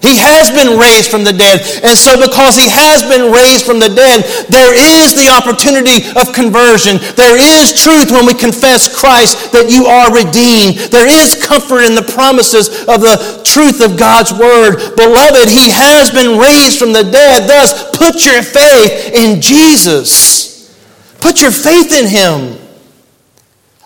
He 0.00 0.16
has 0.18 0.50
been 0.54 0.78
raised 0.78 1.10
from 1.10 1.24
the 1.24 1.34
dead. 1.34 1.60
And 1.82 1.98
so, 1.98 2.14
because 2.14 2.54
he 2.54 2.70
has 2.70 3.02
been 3.02 3.34
raised 3.34 3.66
from 3.66 3.82
the 3.82 3.90
dead, 3.90 4.22
there 4.46 4.70
is 4.70 5.18
the 5.18 5.26
opportunity 5.26 6.06
of 6.14 6.30
conversion. 6.30 7.02
There 7.18 7.34
is 7.34 7.74
truth 7.74 8.14
when 8.14 8.26
we 8.26 8.34
confess 8.34 8.86
Christ 8.86 9.50
that 9.52 9.66
you 9.66 9.90
are 9.90 10.14
redeemed. 10.14 10.78
There 10.94 11.08
is 11.08 11.34
comfort 11.42 11.82
in 11.82 11.98
the 11.98 12.06
promises 12.06 12.86
of 12.86 13.02
the 13.02 13.42
truth 13.42 13.82
of 13.82 13.98
God's 13.98 14.30
word. 14.32 14.94
Beloved, 14.94 15.50
he 15.50 15.70
has 15.74 16.10
been 16.10 16.38
raised 16.38 16.78
from 16.78 16.94
the 16.94 17.02
dead. 17.04 17.50
Thus, 17.50 17.90
put 17.96 18.24
your 18.24 18.42
faith 18.42 19.10
in 19.14 19.42
Jesus. 19.42 20.70
Put 21.20 21.42
your 21.42 21.50
faith 21.50 21.90
in 21.90 22.06
him. 22.06 22.58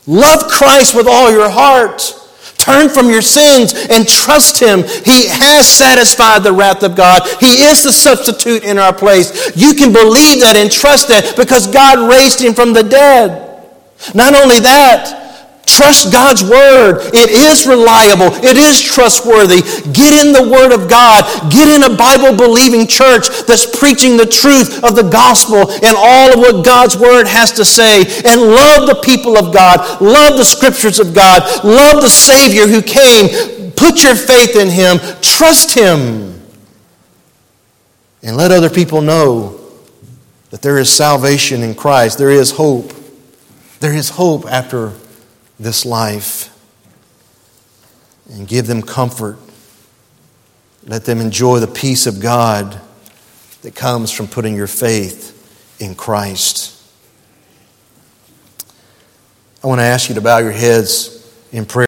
Love 0.06 0.50
Christ 0.50 0.94
with 0.94 1.06
all 1.08 1.30
your 1.30 1.48
heart. 1.48 2.21
Turn 2.62 2.88
from 2.88 3.10
your 3.10 3.22
sins 3.22 3.74
and 3.90 4.06
trust 4.06 4.60
Him. 4.60 4.84
He 5.04 5.26
has 5.26 5.66
satisfied 5.68 6.44
the 6.44 6.52
wrath 6.52 6.84
of 6.84 6.94
God. 6.94 7.22
He 7.40 7.64
is 7.64 7.82
the 7.82 7.92
substitute 7.92 8.62
in 8.62 8.78
our 8.78 8.94
place. 8.94 9.50
You 9.56 9.74
can 9.74 9.92
believe 9.92 10.40
that 10.40 10.54
and 10.56 10.70
trust 10.70 11.08
that 11.08 11.34
because 11.36 11.66
God 11.66 12.08
raised 12.08 12.40
Him 12.40 12.54
from 12.54 12.72
the 12.72 12.84
dead. 12.84 13.66
Not 14.14 14.34
only 14.34 14.60
that, 14.60 15.21
Trust 15.66 16.12
God's 16.12 16.42
word. 16.42 17.10
It 17.14 17.30
is 17.30 17.66
reliable. 17.66 18.34
It 18.44 18.56
is 18.56 18.82
trustworthy. 18.82 19.62
Get 19.92 20.26
in 20.26 20.32
the 20.32 20.50
word 20.50 20.72
of 20.72 20.90
God. 20.90 21.24
Get 21.52 21.68
in 21.68 21.90
a 21.90 21.96
Bible 21.96 22.36
believing 22.36 22.86
church 22.86 23.28
that's 23.46 23.64
preaching 23.64 24.16
the 24.16 24.26
truth 24.26 24.82
of 24.82 24.96
the 24.96 25.08
gospel 25.08 25.70
and 25.70 25.96
all 25.96 26.32
of 26.32 26.38
what 26.38 26.64
God's 26.64 26.96
word 26.96 27.28
has 27.28 27.52
to 27.52 27.64
say. 27.64 28.02
And 28.24 28.40
love 28.40 28.88
the 28.88 29.00
people 29.04 29.38
of 29.38 29.54
God. 29.54 30.00
Love 30.00 30.36
the 30.36 30.44
scriptures 30.44 30.98
of 30.98 31.14
God. 31.14 31.42
Love 31.64 32.02
the 32.02 32.10
Savior 32.10 32.66
who 32.66 32.82
came. 32.82 33.72
Put 33.72 34.02
your 34.02 34.16
faith 34.16 34.56
in 34.56 34.68
him. 34.68 34.98
Trust 35.20 35.74
him. 35.74 36.40
And 38.24 38.36
let 38.36 38.50
other 38.50 38.70
people 38.70 39.00
know 39.00 39.60
that 40.50 40.60
there 40.60 40.78
is 40.78 40.90
salvation 40.90 41.62
in 41.62 41.74
Christ. 41.74 42.18
There 42.18 42.30
is 42.30 42.50
hope. 42.50 42.92
There 43.80 43.94
is 43.94 44.10
hope 44.10 44.46
after 44.46 44.92
this 45.62 45.84
life 45.84 46.48
and 48.30 48.46
give 48.46 48.66
them 48.66 48.82
comfort. 48.82 49.38
Let 50.84 51.04
them 51.04 51.20
enjoy 51.20 51.60
the 51.60 51.68
peace 51.68 52.06
of 52.06 52.20
God 52.20 52.80
that 53.62 53.74
comes 53.74 54.10
from 54.10 54.26
putting 54.26 54.54
your 54.56 54.66
faith 54.66 55.78
in 55.80 55.94
Christ. 55.94 56.78
I 59.62 59.68
want 59.68 59.78
to 59.78 59.84
ask 59.84 60.08
you 60.08 60.16
to 60.16 60.20
bow 60.20 60.38
your 60.38 60.50
heads 60.50 61.32
in 61.52 61.66
prayer. 61.66 61.80